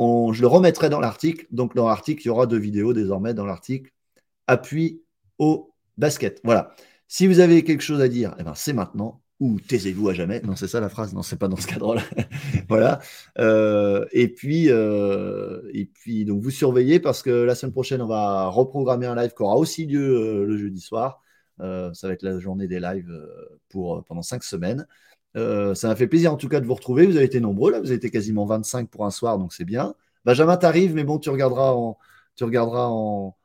je 0.01 0.41
le 0.41 0.47
remettrai 0.47 0.89
dans 0.89 1.01
l'article. 1.01 1.47
Donc, 1.51 1.75
dans 1.75 1.87
l'article, 1.87 2.23
il 2.23 2.27
y 2.27 2.31
aura 2.31 2.47
deux 2.47 2.59
vidéos 2.59 2.93
désormais 2.93 3.35
dans 3.35 3.45
l'article. 3.45 3.93
Appui 4.47 5.03
au 5.39 5.75
basket. 5.99 6.41
Voilà. 6.43 6.75
Si 7.07 7.27
vous 7.27 7.41
avez 7.41 7.65
quelque 7.65 7.83
chose 7.83 8.01
à 8.01 8.09
dire, 8.09 8.35
eh 8.39 8.43
ben, 8.43 8.55
c'est 8.55 8.73
maintenant. 8.73 9.23
Ou 9.41 9.59
taisez-vous 9.59 10.11
à 10.11 10.15
jamais. 10.15 10.41
Non, 10.43 10.55
c'est 10.55 10.69
ça 10.69 10.81
la 10.81 10.91
phrase. 10.91 11.15
Non, 11.15 11.23
c'est 11.23 11.39
pas 11.39 11.49
dans 11.49 11.57
ce 11.57 11.67
cadre-là. 11.67 12.03
voilà. 12.69 13.01
Euh, 13.39 14.05
et 14.13 14.29
puis, 14.29 14.67
euh, 14.69 15.63
vous 16.29 16.51
surveillez 16.51 17.01
parce 17.01 17.23
que 17.23 17.31
la 17.31 17.55
semaine 17.55 17.73
prochaine, 17.73 18.03
on 18.03 18.07
va 18.07 18.49
reprogrammer 18.49 19.07
un 19.07 19.17
live 19.17 19.33
qui 19.35 19.43
aura 19.43 19.57
aussi 19.57 19.87
lieu 19.87 20.15
euh, 20.15 20.45
le 20.45 20.59
jeudi 20.59 20.81
soir. 20.81 21.23
ça 21.59 22.07
va 22.07 22.13
être 22.13 22.23
la 22.23 22.39
journée 22.39 22.69
des 22.69 22.81
lives 22.81 23.11
pour 23.71 24.05
pendant 24.05 24.23
cinq 24.23 24.45
semaines. 24.45 24.87
ça 25.35 25.89
m'a 25.89 25.97
fait 25.97 26.07
plaisir 26.07 26.33
en 26.33 26.37
tout 26.37 26.49
cas 26.49 26.61
de 26.61 26.67
vous 26.67 26.75
retrouver. 26.75 27.07
Vous 27.07 27.17
avez 27.17 27.27
été 27.27 27.41
nombreux 27.41 27.73
là. 27.73 27.81
Vous 27.81 27.87
avez 27.87 27.97
été 27.97 28.11
quasiment 28.11 28.45
25 28.45 28.91
pour 28.91 29.07
un 29.07 29.11
soir, 29.11 29.39
donc 29.39 29.55
c'est 29.55 29.65
bien. 29.65 29.95
Benjamin, 30.27 30.57
t'arrives, 30.59 30.95
mais 30.95 31.05
bon, 31.05 31.19
tu 31.19 31.31
regarderas 31.31 31.73
en, 31.73 31.97
tu 32.37 32.45
regarderas 32.45 32.89
en, 32.89 33.37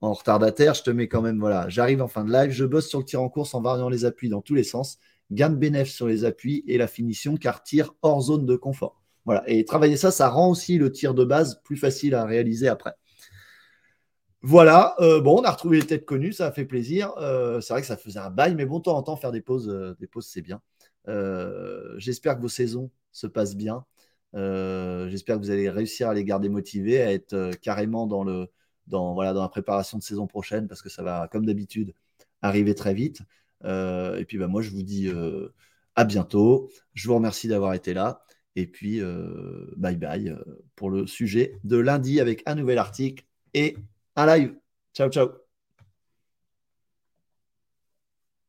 en 0.00 0.12
retardataire. 0.12 0.74
Je 0.74 0.82
te 0.84 0.90
mets 0.90 1.08
quand 1.08 1.22
même, 1.22 1.40
voilà, 1.40 1.68
j'arrive 1.68 2.02
en 2.02 2.08
fin 2.08 2.24
de 2.24 2.32
live, 2.32 2.50
je 2.52 2.64
bosse 2.64 2.88
sur 2.88 3.00
le 3.00 3.04
tir 3.04 3.20
en 3.20 3.28
course 3.28 3.54
en 3.54 3.60
variant 3.62 3.88
les 3.88 4.04
appuis 4.04 4.28
dans 4.28 4.42
tous 4.42 4.54
les 4.54 4.64
sens 4.64 4.98
gain 5.30 5.50
de 5.50 5.56
bénéfice 5.56 5.94
sur 5.94 6.06
les 6.06 6.24
appuis 6.24 6.64
et 6.66 6.78
la 6.78 6.86
finition 6.86 7.36
car 7.36 7.62
tir 7.62 7.94
hors 8.02 8.22
zone 8.22 8.46
de 8.46 8.56
confort. 8.56 9.02
Voilà. 9.24 9.42
Et 9.46 9.64
travailler 9.64 9.96
ça, 9.96 10.10
ça 10.10 10.28
rend 10.28 10.50
aussi 10.50 10.78
le 10.78 10.90
tir 10.90 11.14
de 11.14 11.24
base 11.24 11.60
plus 11.62 11.76
facile 11.76 12.14
à 12.14 12.24
réaliser 12.24 12.68
après. 12.68 12.94
Voilà, 14.42 14.94
euh, 15.00 15.20
bon, 15.20 15.40
on 15.40 15.42
a 15.42 15.50
retrouvé 15.50 15.80
les 15.80 15.86
têtes 15.86 16.06
connues, 16.06 16.32
ça 16.32 16.46
a 16.46 16.52
fait 16.52 16.64
plaisir. 16.64 17.12
Euh, 17.18 17.60
c'est 17.60 17.74
vrai 17.74 17.82
que 17.82 17.86
ça 17.86 17.98
faisait 17.98 18.18
un 18.18 18.30
bail, 18.30 18.54
mais 18.54 18.64
bon, 18.64 18.80
temps 18.80 18.96
en 18.96 19.02
temps, 19.02 19.16
faire 19.16 19.32
des 19.32 19.42
pauses, 19.42 19.68
euh, 19.68 19.94
des 20.00 20.06
pauses 20.06 20.26
c'est 20.26 20.40
bien. 20.40 20.62
J'espère 21.98 22.36
que 22.36 22.40
vos 22.40 22.48
saisons 22.48 22.90
se 23.12 23.26
passent 23.26 23.56
bien. 23.56 23.84
J'espère 24.32 25.36
que 25.36 25.42
vous 25.42 25.50
allez 25.50 25.68
réussir 25.68 26.08
à 26.08 26.14
les 26.14 26.24
garder 26.24 26.48
motivés, 26.48 27.02
à 27.02 27.12
être 27.12 27.50
carrément 27.60 28.06
dans, 28.06 28.24
le, 28.24 28.46
dans, 28.86 29.12
voilà, 29.12 29.32
dans 29.34 29.42
la 29.42 29.48
préparation 29.48 29.98
de 29.98 30.02
saison 30.02 30.26
prochaine, 30.26 30.68
parce 30.68 30.82
que 30.82 30.88
ça 30.88 31.02
va, 31.02 31.28
comme 31.30 31.44
d'habitude, 31.44 31.92
arriver 32.40 32.74
très 32.74 32.94
vite. 32.94 33.22
Euh, 33.64 34.18
et 34.18 34.24
puis 34.24 34.38
bah, 34.38 34.46
moi, 34.48 34.62
je 34.62 34.70
vous 34.70 34.82
dis 34.82 35.08
euh, 35.08 35.48
à 35.96 36.04
bientôt. 36.04 36.70
Je 36.94 37.08
vous 37.08 37.14
remercie 37.14 37.48
d'avoir 37.48 37.74
été 37.74 37.94
là. 37.94 38.22
Et 38.56 38.66
puis, 38.66 39.00
euh, 39.00 39.72
bye 39.76 39.96
bye 39.96 40.34
pour 40.76 40.90
le 40.90 41.06
sujet 41.06 41.58
de 41.64 41.76
lundi 41.76 42.20
avec 42.20 42.42
un 42.46 42.54
nouvel 42.56 42.78
article 42.78 43.24
et 43.54 43.76
un 44.16 44.26
live. 44.26 44.54
Ciao, 44.94 45.08
ciao. 45.10 45.49